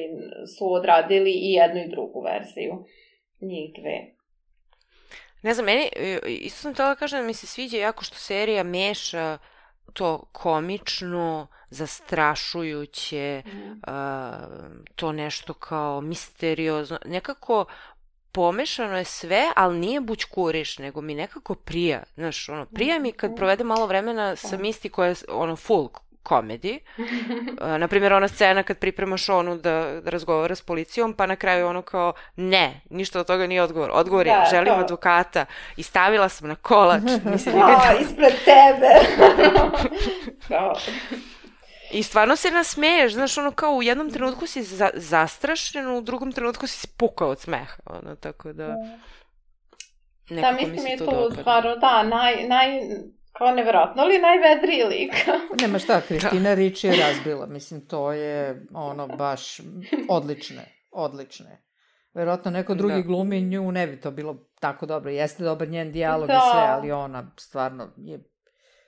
[0.58, 2.84] su odradili i jednu i drugu verziju.
[3.40, 4.14] Njih dve.
[5.42, 8.16] Ne znam, meni, e, isto sam htjela da kažem da mi se sviđa jako što
[8.16, 9.38] serija meša
[9.92, 13.92] to komično, zastrašujuće, uh,
[14.94, 17.64] to nešto kao misteriozno, nekako
[18.32, 22.02] pomešano je sve, ali nije bućkuriš, nego mi nekako prija.
[22.14, 25.88] Znaš, ono, prija mi kad provedem malo vremena sa Misti koja je ono full
[26.24, 26.80] komedi.
[27.54, 29.70] Uh, naprimjer, ona scena kad pripremaš onu da,
[30.00, 33.90] da razgovara s policijom, pa na kraju ono kao, ne, ništa od toga nije odgovor.
[33.92, 35.46] Odgovor je, Da, želim kao- advokata
[35.76, 37.02] i stavila sam na kolač.
[37.24, 38.90] Mislim, A, nikad- ispred tebe.
[40.48, 40.74] kao,
[41.90, 46.32] I stvarno se nasmeješ, znaš, ono kao u jednom trenutku si za, zastrašen, u drugom
[46.32, 48.66] trenutku si spukao od smeha, ono, tako da...
[48.66, 48.74] da,
[50.30, 52.80] Nekako mi mislim se je to to stvarno, da, naj, naj,
[53.38, 55.14] kao nevjerojatno, ali najvedriji lik.
[55.62, 57.46] Nema šta, Kristina Ricci je razbila.
[57.46, 59.60] Mislim, to je ono baš
[60.08, 61.62] odlične, odlične.
[62.14, 63.00] Verovatno neko drugi Da.
[63.00, 65.10] glumi nju, ne bi to bilo tako dobro.
[65.10, 66.34] Jeste dobar njen dijalog Da.
[66.34, 68.18] i sve, ali ona stvarno je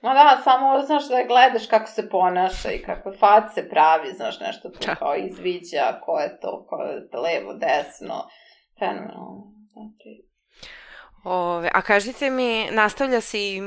[0.01, 4.69] Ma da, samo znaš da gledaš kako se ponaša i kakve face pravi, znaš nešto
[4.69, 8.27] tu kao izviđa, ko je to, ko je levo, desno,
[8.79, 9.53] fenomenalno.
[9.73, 10.27] Znači,
[11.23, 13.61] Ove, a kažite mi, nastavlja se i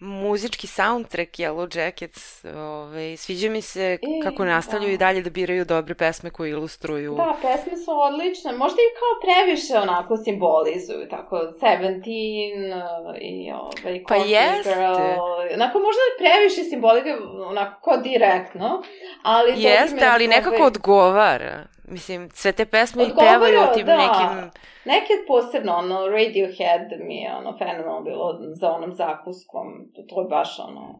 [0.00, 2.44] muzički soundtrack Yellow Jackets.
[2.44, 4.94] Ove, ovaj, sviđa mi se e, kako nastavljaju da.
[4.94, 7.14] i dalje da biraju dobre pesme koje ilustruju.
[7.14, 8.52] Da, pesme su odlične.
[8.52, 14.74] Možda i kao previše onako simbolizuju, tako Seventeen uh, i ovaj, pa jeste.
[14.74, 15.54] Girl.
[15.54, 18.82] Onako možda previše simbolike, onako kao direktno,
[19.22, 19.62] ali...
[19.62, 20.66] Jeste, ali nekako ovaj...
[20.66, 21.64] odgovara.
[21.90, 23.96] Mislim, sve te pesme i pevaju o tim da.
[23.96, 24.50] nekim...
[24.84, 29.66] Neke posebno, ono, Radiohead mi je, ono, fenomenalno bilo za onom zakuskom.
[30.08, 30.98] To, je baš, ono...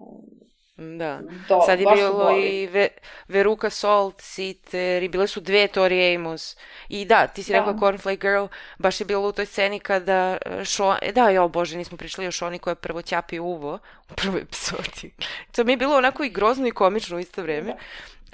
[0.98, 1.20] Da.
[1.48, 2.88] Do, Sad je bilo i Ve,
[3.28, 6.56] Veruca Salt, Siter, i bile su dve Tori Amos.
[6.88, 7.58] I da, ti si da.
[7.58, 8.44] rekla Cornflake Girl,
[8.78, 10.96] baš je bilo u toj sceni kada Šo...
[11.02, 13.78] E, da, jo, bože, nismo pričali o Šoni koja prvo ćapi uvo
[14.10, 15.14] u prvoj epizodi.
[15.52, 17.72] to mi je bilo onako i grozno i komično u isto vreme.
[17.72, 17.78] Da.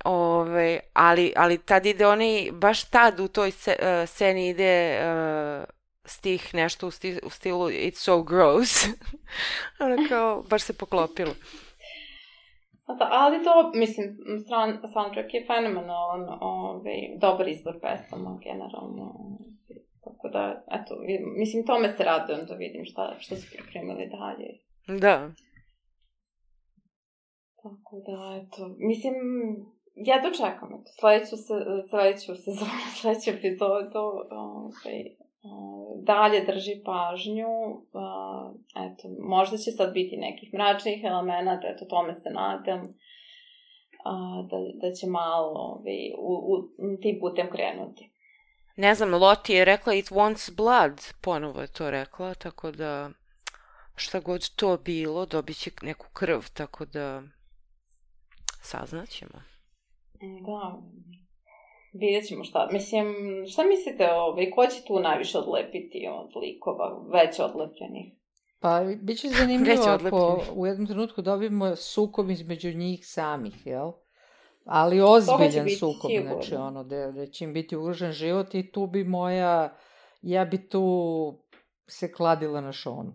[0.04, 5.64] Ove, ali, ali tad ide onaj, baš tad u toj se, uh, sceni ide uh,
[6.04, 8.84] stih nešto u, sti, u stilu It's so gross.
[9.84, 11.32] ono kao, baš se poklopilo.
[12.86, 14.06] Da, ali to, mislim,
[14.44, 19.06] stran, soundtrack je fenomenalan, ovaj, dobar izbor pesama, generalno.
[20.04, 20.96] Tako da, eto,
[21.38, 24.48] mislim, tome se radujem da vidim šta, šta su pripremili dalje.
[25.00, 25.30] Da.
[27.62, 29.14] Tako da, eto, mislim,
[29.96, 31.54] ja dočekam eto, sledeću, se,
[31.90, 34.98] sledeću sezonu, sledeću epizodu, ovaj,
[36.02, 37.52] dalje drži pažnju,
[38.86, 42.80] eto, možda će sad biti nekih mračnih elemenata, eto, tome se nadam,
[44.50, 48.10] da, da će malo ovaj, u, u, tim putem krenuti.
[48.76, 53.10] Ne znam, Loti je rekla it wants blood, ponovo je to rekla, tako da
[53.94, 57.22] šta god to bilo, dobit će neku krv, tako da
[58.62, 59.55] saznaćemo.
[60.20, 60.82] Da,
[61.92, 62.68] vidjet ćemo šta.
[62.72, 63.14] Mislim,
[63.52, 68.12] šta mislite, ovaj, ko će tu najviše odlepiti od likova, već odlepljenih?
[68.60, 73.92] Pa, bit će zanimljivo ako u jednom trenutku dobijemo sukob između njih samih, jel?
[74.64, 76.32] Ali ozbiljan sukob, sigurno.
[76.32, 79.76] znači ono, da, da će im biti ugrožen život i tu bi moja,
[80.22, 80.82] ja bi tu
[81.86, 83.12] se kladila na šonu.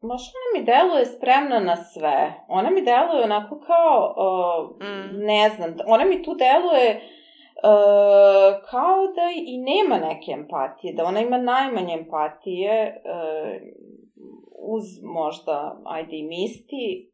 [0.00, 2.44] Maš ona mi deluje spremna na sve.
[2.48, 5.24] Ona mi deluje onako kao, uh, mm.
[5.24, 11.20] ne znam, ona mi tu deluje uh, kao da i nema neke empatije, da ona
[11.20, 13.52] ima najmanje empatije uh,
[14.58, 17.10] uz možda, ajde i misti,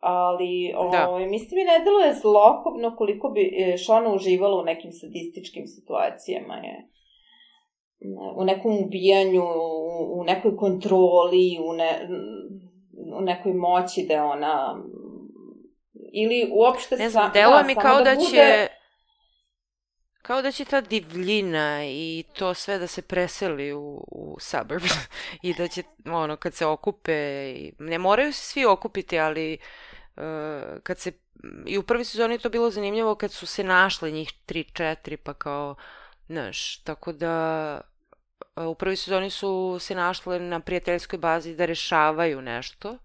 [0.00, 1.08] ali da.
[1.08, 6.88] ovaj, mislim mi ne deluje zlokobno koliko bi Šona uživala u nekim sadističkim situacijama je
[8.36, 9.44] u nekom ubijanju,
[10.12, 12.08] u nekoj kontroli, u, ne,
[13.18, 14.82] u nekoj moći da ona
[16.12, 18.30] ili uopšte ne znam, delo da, mi kao da, da bude...
[18.30, 18.68] će
[20.22, 24.82] kao da će ta divljina i to sve da se preseli u, u suburb
[25.42, 27.12] i da će, ono, kad se okupe,
[27.78, 29.58] ne moraju se svi okupiti, ali
[30.16, 30.22] uh,
[30.82, 31.12] kad se,
[31.66, 35.74] i u prvoj sezoni to bilo zanimljivo kad su se našle njih 3-4, pa kao,
[36.26, 37.80] znaš, tako da
[38.56, 42.98] u prvoj sezoni su se našle na prijateljskoj bazi da rešavaju nešto,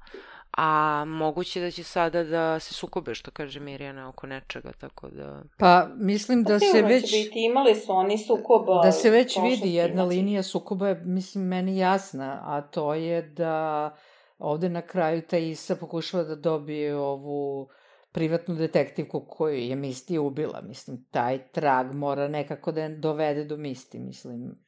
[0.58, 5.44] a moguće da će sada da se sukobe, što kaže Mirjana, oko nečega, tako da...
[5.58, 7.12] Pa, mislim da pa, se već...
[7.12, 8.82] Biti, imali su oni sukoba...
[8.84, 10.16] Da se već vidi jedna znači.
[10.16, 13.96] linija sukoba je, mislim, meni jasna, a to je da
[14.40, 17.70] ovde na kraju ta Isa pokušava da dobije ovu
[18.12, 20.62] privatnu detektivku koju je Misti ubila.
[20.62, 24.67] Mislim, taj trag mora nekako da je dovede do Misti, mislim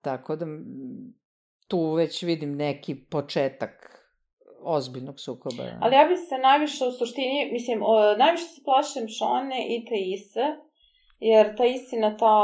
[0.00, 0.46] Tako da
[1.68, 4.00] tu već vidim neki početak
[4.62, 5.62] ozbiljnog sukoba.
[5.80, 9.94] Ali ja bih se najviše u suštini, mislim, o, najviše se plašem Šone i te
[9.96, 10.46] Ise,
[11.20, 12.36] jer ta istina, ta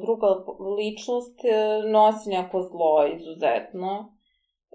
[0.00, 0.26] druga
[0.78, 4.16] ličnost e, nosi neko zlo izuzetno.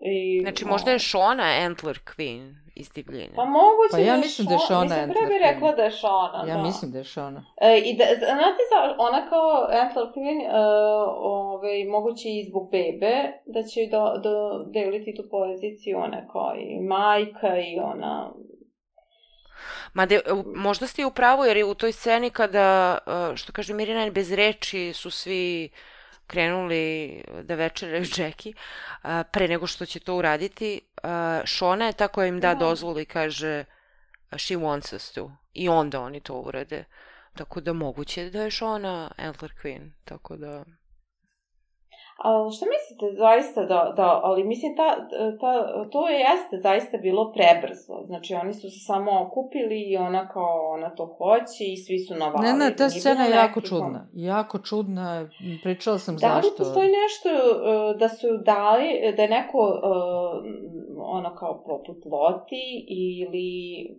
[0.01, 3.35] I, znači, možda je Šona Antler Queen iz divljine.
[3.35, 5.91] Pa moguće pa ja da mislim da je Šona Mislim, pre bih rekla da je
[5.91, 6.63] Šona, Ja da.
[6.63, 7.45] mislim da je Šona.
[7.61, 10.53] E, I da, znate, za, ona kao Antler Queen, uh,
[11.17, 13.15] ovaj, moguće i zbog bebe,
[13.45, 18.33] da će do, do, deliti tu poziciju, ona kao i majka i ona
[19.93, 20.19] Ma de,
[20.55, 22.97] možda ste u pravu, jer je u toj sceni kada,
[23.35, 25.69] što kaže Mirina, bez reči su svi
[26.27, 28.53] krenuli da večeraju Jackie,
[29.31, 30.81] pre nego što će to uraditi,
[31.45, 33.65] Shona je ta koja im da, da dozvolu i kaže
[34.37, 35.31] she wants us to.
[35.53, 36.83] I onda oni to urade.
[37.37, 39.89] Tako da moguće da je Shona Antler Queen.
[40.05, 40.63] Tako da...
[42.23, 44.89] A šta mislite zaista da, da ali mislim ta,
[45.41, 45.51] ta,
[45.91, 47.95] to je jeste zaista bilo prebrzo.
[48.05, 52.13] Znači oni su se samo okupili i ona kao ona to hoće i svi su
[52.15, 52.47] navali.
[52.47, 54.07] Ne, ne, ta scena je jako čudna.
[54.13, 55.29] Jako čudna,
[55.63, 56.41] pričala sam da zašto.
[56.41, 60.45] Da li postoji nešto uh, da su dali, da je neko uh,
[61.07, 63.49] ono kao poput Loti ili,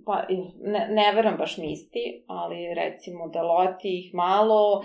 [0.07, 0.23] pa
[0.61, 4.85] ne, ne veram baš misti, ali recimo da Loti ih malo e,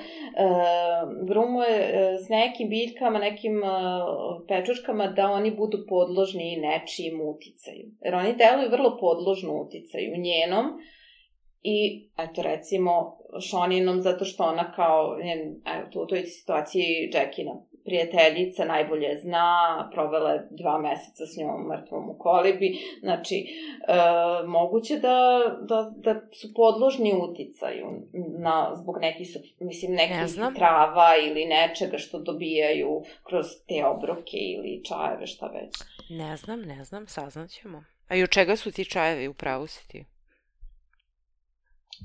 [1.27, 3.67] grumuje e, s nekim biljkama, nekim e,
[4.47, 7.85] pečurkama da oni budu podložni nečijim uticaju.
[8.01, 10.65] Jer oni deluju vrlo podložno uticaju njenom,
[11.63, 13.17] I, eto, recimo,
[13.49, 17.51] Šoninom, zato što ona kao, njen, evo, u toj situaciji Jackina
[17.85, 23.35] prijateljica, najbolje zna, provela je dva meseca s njom mrtvom u kolibi, znači,
[23.87, 25.17] e, moguće da,
[25.61, 27.87] da, da su podložni uticaju
[28.39, 34.83] na, zbog nekih, mislim, nekih ne trava ili nečega što dobijaju kroz te obroke ili
[34.83, 35.75] čajeve, šta već.
[36.09, 37.83] Ne znam, ne znam, saznaćemo.
[38.07, 40.05] A i od čega su ti čajevi, upravo si ti?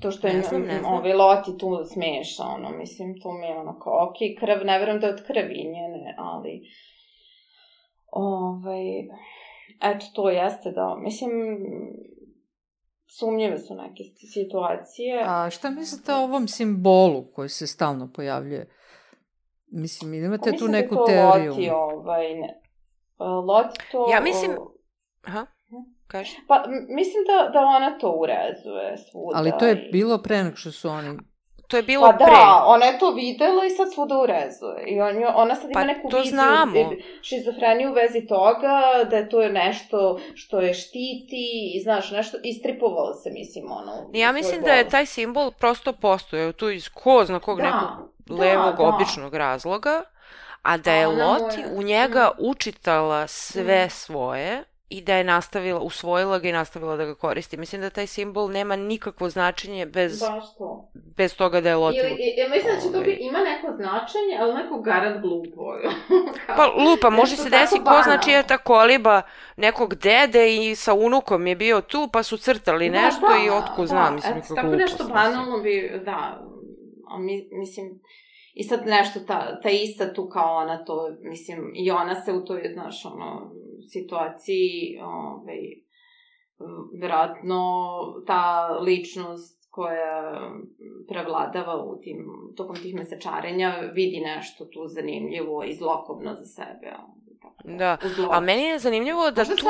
[0.03, 0.95] To što je ne znam, ne znam.
[0.95, 5.01] ovaj loti tu smeša, ono, mislim, to mi je ono kao, ok, krv, ne verujem
[5.01, 6.63] da je od krvi njene, ali,
[8.11, 9.01] ovaj,
[9.83, 11.31] eto, to jeste da, mislim,
[13.07, 15.25] sumnjive su neke situacije.
[15.27, 18.71] A šta mislite o ovom simbolu koji se stalno pojavljuje?
[19.73, 21.51] Mislim, imate tu neku da teoriju?
[21.51, 22.61] Loti, ovaj, ne.
[23.19, 24.07] Loti to...
[24.13, 24.51] Ja mislim...
[25.25, 25.47] Aha.
[26.07, 26.37] Kaži.
[26.49, 29.39] Pa, mislim da, da ona to urezuje svuda.
[29.39, 31.19] Ali to je bilo pre nego što su oni...
[31.69, 32.35] To je bilo pa pre.
[32.35, 34.85] da, ona je to videla i sad svuda urezuje.
[34.87, 36.73] I on, ona sad ima pa, neku to viziju, znamo.
[37.23, 43.15] šizofreniju u vezi toga, da je to nešto što je štiti i znaš, nešto, istripovalo
[43.15, 44.11] se, mislim, ono.
[44.13, 47.89] Ja mislim da je taj simbol prosto postojao tu iz ko zna kog da, nekog
[48.19, 48.83] da, levog, da.
[48.83, 50.03] običnog razloga,
[50.63, 53.91] a da je Loti u njega učitala sve mm.
[53.91, 57.57] svoje, i da je nastavila, usvojila ga i nastavila da ga koristi.
[57.57, 60.21] Mislim da taj simbol nema nikakvo značenje bez,
[60.59, 60.91] to.
[61.17, 62.05] bez toga da je lotiv.
[62.05, 65.75] Ili, ili mislim da će to bi, ima neko značenje, ali neko garant glupo.
[66.57, 69.23] pa lupa, može se desiti ko znači je ta koliba
[69.57, 73.51] nekog dede i sa unukom je bio tu, pa su crtali da, nešto da, i
[73.51, 76.43] otko da, znam, mislim, kako Tako nešto banalno bi, da,
[77.09, 78.01] a mi, mislim,
[78.57, 82.45] I sad nešto, ta, ta ista tu kao ona to, mislim, i ona se u
[82.45, 83.53] toj, znaš, ono,
[83.93, 85.59] situaciji, ovaj,
[87.01, 87.61] verovatno
[88.27, 90.51] ta ličnost koja
[91.09, 92.27] prevladava u tim,
[92.57, 96.97] tokom tih mesečarenja vidi nešto tu zanimljivo i zlokobno za sebe.
[97.65, 97.97] Da,
[98.31, 99.67] a meni je zanimljivo da Možda tu,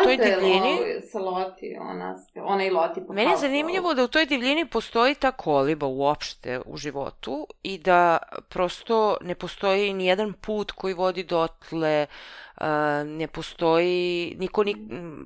[0.00, 0.78] u toj divljini...
[1.10, 5.32] sa Loti, ona, ona i Loti Meni je zanimljivo da u toj divljini postoji ta
[5.32, 8.18] koliba uopšte u životu i da
[8.48, 12.06] prosto ne postoji ni jedan put koji vodi dotle,
[12.56, 12.66] uh,
[13.06, 14.76] ne postoji, niko ni,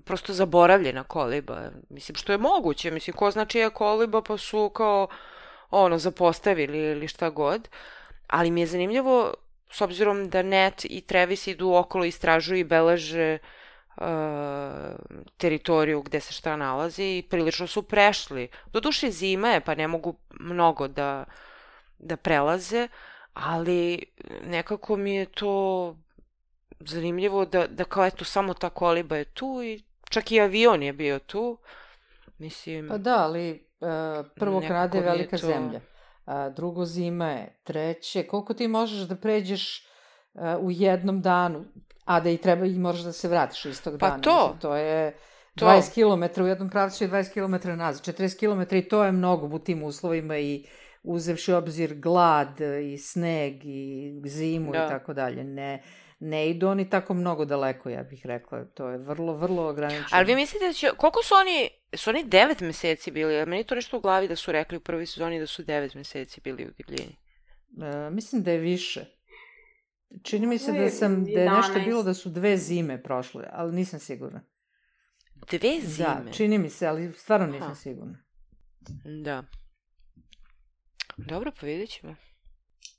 [0.05, 1.61] prosto zaboravljena koliba.
[1.91, 5.09] Mislim, što je moguće, mislim, ko znači je koliba pa su kao
[5.71, 7.69] ono, zapostavili ili šta god.
[8.27, 9.35] Ali mi je zanimljivo
[9.75, 13.39] s obzirom da Net i Travis idu okolo, istražuju i beleže
[13.97, 14.05] uh,
[15.37, 18.49] teritoriju gde se šta nalazi i prilično su prešli.
[18.73, 21.25] Doduše zima je, pa ne mogu mnogo da,
[21.99, 22.89] da prelaze,
[23.33, 24.05] ali
[24.47, 25.97] nekako mi je to
[26.81, 30.93] zanimljivo da, da kao eto samo ta koliba je tu i čak i avion je
[30.93, 31.59] bio tu.
[32.39, 32.89] Mislim...
[32.89, 35.47] Pa da, ali uh, prvo krade velika to...
[35.47, 35.81] zemlja
[36.25, 39.87] a, drugo zima je, treće, koliko ti možeš da pređeš
[40.35, 41.65] a, u jednom danu,
[42.05, 44.17] a da i treba i moraš da se vratiš istog pa dana.
[44.17, 44.39] Pa to.
[44.39, 45.17] Mislim, to je
[45.57, 48.17] 20 km u jednom pravcu i 20 km nazad.
[48.17, 50.67] 40 km i to je mnogo u tim uslovima i
[51.03, 54.85] uzevši obzir glad i sneg i zimu da.
[54.85, 55.45] i tako dalje.
[55.45, 55.83] Ne,
[56.21, 58.65] ne idu oni tako mnogo daleko, ja bih rekla.
[58.65, 60.09] To je vrlo, vrlo ograničeno.
[60.13, 63.47] Ali vi mislite da će, koliko su oni, su oni devet meseci bili?
[63.47, 66.41] Meni to nešto u glavi da su rekli u prvoj sezoni da su devet meseci
[66.41, 67.17] bili u divljini.
[67.83, 69.05] E, mislim da je više.
[70.23, 73.73] Čini mi se da sam, da je nešto bilo da su dve zime prošle, ali
[73.73, 74.45] nisam sigurna.
[75.51, 76.25] Dve zime?
[76.25, 77.75] Da, čini mi se, ali stvarno nisam Aha.
[77.75, 78.19] sigurna.
[79.25, 79.43] Da.
[81.17, 82.15] Dobro, pa vidjet ćemo.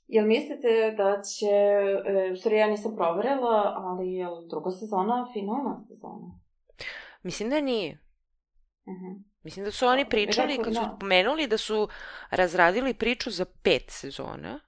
[0.06, 1.52] Jel mislite da će,
[2.06, 6.40] e, u stvari ja nisam proverila, ali je li druga sezona finalna sezona?
[7.22, 8.05] Mislim da nije.
[8.86, 9.22] -huh.
[9.42, 10.96] Mislim da su oni pričali, kad su da.
[11.00, 11.88] pomenuli da su
[12.30, 14.60] razradili priču za pet sezona,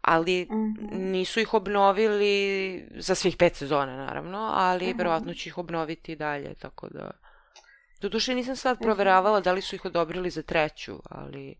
[0.00, 0.86] ali uh mhm.
[0.86, 1.10] -huh.
[1.10, 4.98] nisu ih obnovili za svih pet sezona, naravno, ali uh -huh.
[4.98, 7.10] verovatno će ih obnoviti i dalje, tako da...
[8.00, 8.84] Doduše nisam sad mhm.
[8.84, 11.54] proveravala da li su ih odobrili za treću, ali...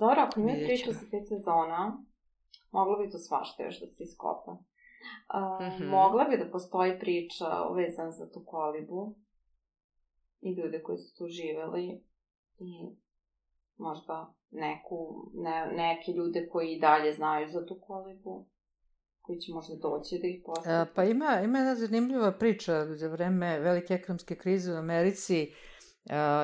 [0.00, 1.98] Dobro, ako imaju priču za pet sezona,
[2.70, 4.50] moglo bi to svašta još da se iskopa.
[4.50, 5.90] Uh, mm -hmm.
[5.90, 9.16] Mogla bi da postoji priča vezana za tu kolibu
[10.40, 12.02] i ljude koji su tu živeli
[12.58, 12.96] i
[13.76, 18.46] možda neku, ne, neke ljude koji i dalje znaju za tu kolibu
[19.20, 20.94] koji će možda doći da ih posjeti.
[20.94, 25.52] Pa ima, ima jedna zanimljiva priča za vreme velike ekonomske krize u Americi.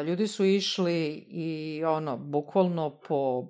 [0.07, 3.47] Ljudi su išli i ono, bukvalno po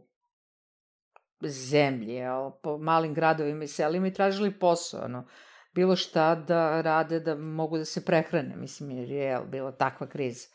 [1.42, 2.20] zemlji,
[2.62, 5.26] po malim gradovima i selima i tražili posao, ono,
[5.74, 10.48] bilo šta da rade da mogu da se prehrane, mislim, jer je bila takva kriza.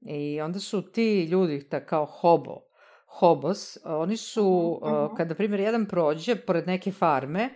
[0.00, 2.60] I onda su ti ljudi, ta kao hobo,
[3.06, 5.16] hobos, oni su, uh -huh.
[5.16, 7.48] kada, primjer, jedan prođe pored neke farme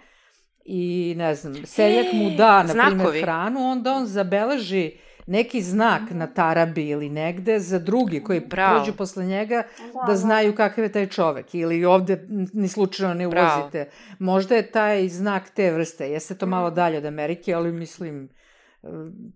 [0.64, 6.26] i, ne znam, seljak mu da, na primjer, hranu, onda on zabeleži neki znak na
[6.26, 8.76] tarabi ili negde za drugi koji Bravo.
[8.76, 9.62] prođu posle njega
[10.06, 13.90] da, znaju kakav je taj čovek ili ovde ni slučajno ne ulazite.
[14.18, 16.10] Možda je taj znak te vrste.
[16.10, 16.74] Jeste to malo mm.
[16.74, 18.28] dalje od Amerike, ali mislim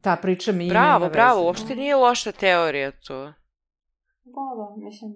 [0.02, 3.32] ta priča mi bravo, ima Bravo, bravo, uopšte nije loša teorija to.
[4.24, 5.14] Da, da, mislim,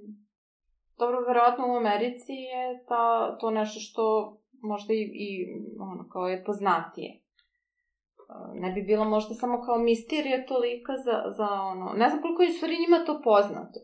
[0.98, 5.46] dobro, verovatno u Americi je ta, to nešto što možda i, i
[5.80, 7.21] ono, kao je poznatije
[8.55, 12.51] ne bi bila možda samo kao misterija tolika za, za ono, ne znam koliko je
[12.51, 13.80] u stvari njima to poznato.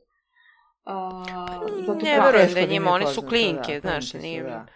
[0.85, 4.43] Uh, zato ne verujem da njima, oni su klinke, da, znaš, nije...
[4.43, 4.67] Da.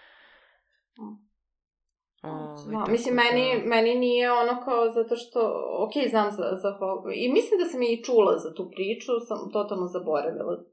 [2.23, 5.41] O, da, mislim, meni, meni nije ono kao zato što,
[5.79, 6.79] ok, znam za, za
[7.14, 10.64] i mislim da sam i čula za tu priču, sam totalno zaboravila.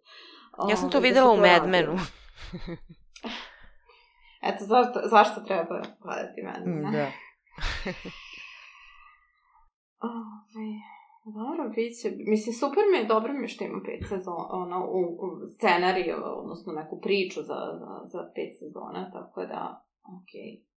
[0.69, 1.93] Ja sam to ovaj, da videla u Mad Menu.
[4.49, 6.79] Eto, zašto, zašto treba gledati Mad Men?
[6.79, 7.07] Mm, da.
[9.99, 10.71] Ove,
[11.25, 12.11] dobro, bit će.
[12.17, 16.15] Mislim, super mi je, dobro mi je što ima pet sezona, ono, u, u scenariju,
[16.25, 19.85] odnosno neku priču za, za, za pet sezona, tako da,
[20.21, 20.41] okej.
[20.41, 20.69] Okay.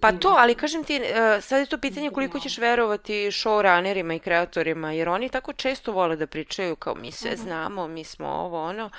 [0.00, 4.18] Pa to, ali kažem ti, e, sad je to pitanje koliko ćeš verovati showrunnerima i
[4.18, 7.40] kreatorima, jer oni tako često vole da pričaju kao mi sve mhm.
[7.40, 8.90] znamo, mi smo ovo, ono,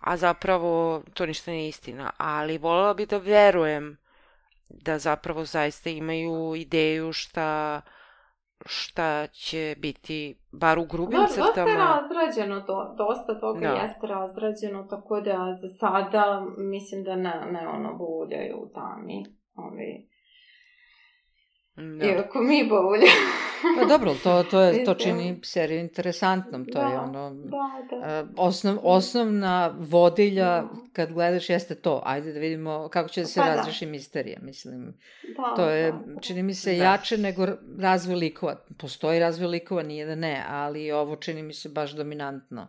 [0.00, 2.10] a zapravo to ništa nije istina.
[2.16, 3.96] Ali volela bih da verujem
[4.68, 7.80] da zapravo zaista imaju ideju šta
[8.66, 11.46] šta će biti, bar u grubim da, crtama.
[11.46, 13.74] Dosta je razrađeno to, dosta toga da.
[13.74, 19.24] jeste razrađeno, tako da za sada mislim da ne, ne ono buljaju tami.
[19.54, 20.08] Ovi,
[21.76, 22.06] Da.
[22.06, 23.06] Iako mi bolje.
[23.78, 26.64] pa dobro, to, to, je, to čini seriju interesantnom.
[26.64, 27.34] To da, je ono...
[27.34, 28.26] Da, da.
[28.36, 30.68] Osnov, osnovna vodilja, da.
[30.92, 32.02] kad gledaš, jeste to.
[32.04, 33.54] Ajde da vidimo kako će da se pa, da.
[33.54, 33.90] razreši da.
[33.90, 34.38] misterija.
[34.42, 34.94] Mislim,
[35.36, 36.20] da, to je, da, da.
[36.20, 36.84] čini mi se, da.
[36.84, 37.46] jače nego
[37.78, 38.56] razvoj likova.
[38.78, 42.68] Postoji razvoj likova, nije da ne, ali ovo čini mi se baš dominantno.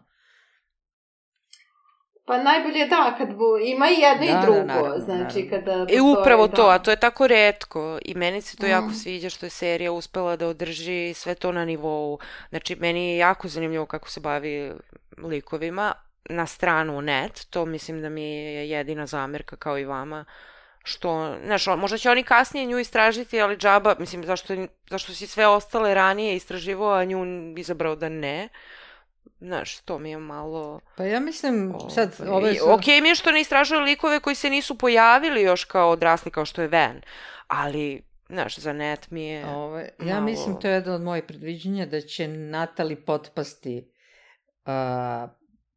[2.26, 5.44] Pa najbolje da, kad bu, ima i jedno da, i da, drugo, da, naravno, znači
[5.44, 5.50] naravno.
[5.50, 6.56] kada postoji, I upravo da.
[6.56, 8.70] to, a to je tako redko i meni se to mm.
[8.70, 12.20] jako sviđa što je serija uspela da održi sve to na nivou.
[12.50, 14.72] Znači, meni je jako zanimljivo kako se bavi
[15.18, 15.94] likovima
[16.30, 20.26] na stranu net, to mislim da mi je jedina zamerka kao i vama,
[20.84, 24.54] što, znaš, možda će oni kasnije nju istražiti, ali džaba, mislim, zašto,
[24.90, 27.26] zašto si sve ostale ranije istraživo, a nju
[27.58, 28.50] izabrao da ne.
[28.52, 28.85] Uh,
[29.40, 30.80] Znaš, to mi je malo...
[30.98, 32.16] Pa ja mislim, sad...
[32.28, 32.72] Ove, su...
[32.72, 36.46] Ok mi je što ne istražuju likove koji se nisu pojavili još kao odrasli, kao
[36.46, 37.02] što je Ven,
[37.48, 40.26] ali, znaš, za net mi je ove, Ja malo...
[40.26, 43.92] mislim, to je jedno od mojih predviđenja, da će Natali potpasti
[44.66, 45.30] uh,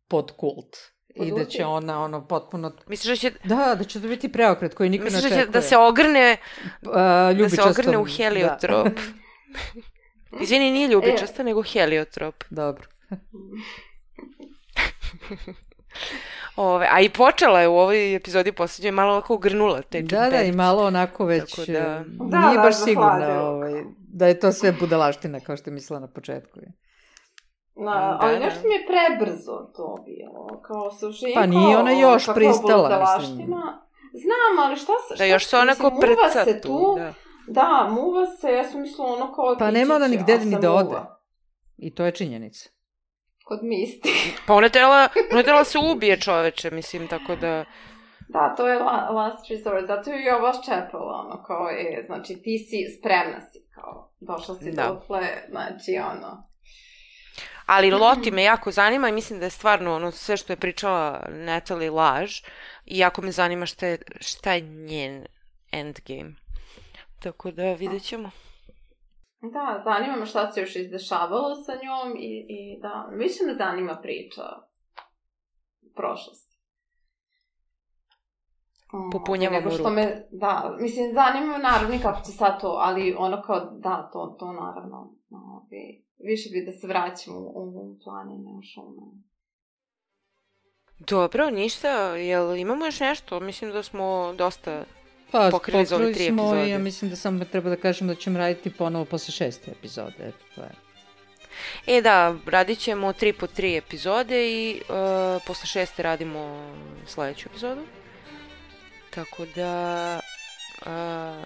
[0.09, 0.77] pod kult.
[1.15, 2.73] I da će ona ono potpuno...
[2.87, 3.39] Misliš da će...
[3.45, 5.31] Da, da će to biti preokret koji niko ne očekuje.
[5.31, 6.37] Misliš da će da se ogrne...
[6.83, 6.93] Uh,
[7.39, 8.87] da se ogrne u heliotrop.
[8.87, 10.41] Da.
[10.41, 11.45] Izvini, nije ljubičasta, e.
[11.45, 12.45] nego heliotrop.
[12.51, 12.89] Dobro.
[16.57, 20.43] Ove, a i počela je u ovoj epizodi poslednjoj malo ovako ugrnula te Da, da,
[20.43, 21.79] i malo onako već Tako da...
[21.79, 25.75] Eh, da, nije da, baš sigurna ovaj, da je to sve budalaština kao što je
[25.75, 26.61] mislila na početku.
[27.75, 28.45] Na, da, ali da.
[28.45, 31.41] nešto mi je prebrzo to bilo, kao sušenko.
[31.41, 33.47] Pa nije ona još pristala, mislim.
[34.13, 35.15] Znam, ali šta se...
[35.19, 36.69] Da, još se onako prca tu.
[36.69, 36.95] tu.
[36.97, 37.15] Da.
[37.49, 39.57] da, muva se, ja sam mislila ono kao...
[39.59, 40.97] Pa nema ona nigde ni da ode.
[41.77, 42.78] I to je činjenica
[43.49, 44.09] kod Misti.
[44.47, 47.65] pa ona je trebala, ona je trebala se ubije čoveče, mislim, tako da...
[48.29, 52.43] Da, to je la, last resort, zato je i ova ščepala, ono, kao je, znači,
[52.43, 54.87] ti si, spremna si, kao, došla si da.
[54.87, 56.49] dotle, znači, ono...
[57.67, 61.27] Ali Loti me jako zanima i mislim da je stvarno ono sve što je pričala
[61.29, 62.41] Natalie laž
[62.85, 65.27] i jako me zanima šta je, šta je njen
[65.73, 66.35] endgame.
[67.23, 68.31] Tako da vidjet ćemo.
[69.41, 73.99] Da, zanima me šta se još izdešavalo sa njom i, i da, više me zanima
[74.03, 74.43] priča
[75.95, 76.59] prošlosti.
[79.13, 79.77] Popunjavamo rupu.
[79.77, 83.61] Što me, da, mislim, zanima me naravno i kako će sad to, ali ono kao,
[83.61, 88.63] da, to, to naravno, no, bi, više bi da se vraćam u, u planine, u
[88.63, 89.03] šume.
[90.99, 93.41] Dobro, ništa, jel imamo još nešto?
[93.41, 94.85] Mislim da smo dosta
[95.31, 96.69] pa, pokrili za ove tri epizode.
[96.69, 100.15] ja mislim da samo treba da kažem da ćemo raditi ponovo posle šeste epizode.
[100.19, 100.71] Eto, to je.
[101.87, 106.73] E da, radit ćemo tri po tri epizode i uh, posle šeste radimo
[107.07, 107.83] sledeću epizodu.
[109.11, 110.21] Tako da
[110.87, 111.45] uh,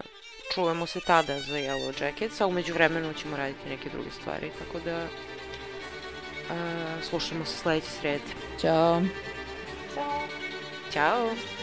[0.54, 4.84] čujemo se tada za Yellow Jackets, a umeđu vremenu ćemo raditi neke druge stvari, tako
[4.84, 5.10] da uh,
[7.02, 8.24] slušamo se sledeće srede.
[8.60, 9.02] Ćao.
[9.94, 10.22] Ćao.
[10.92, 11.61] Ćao!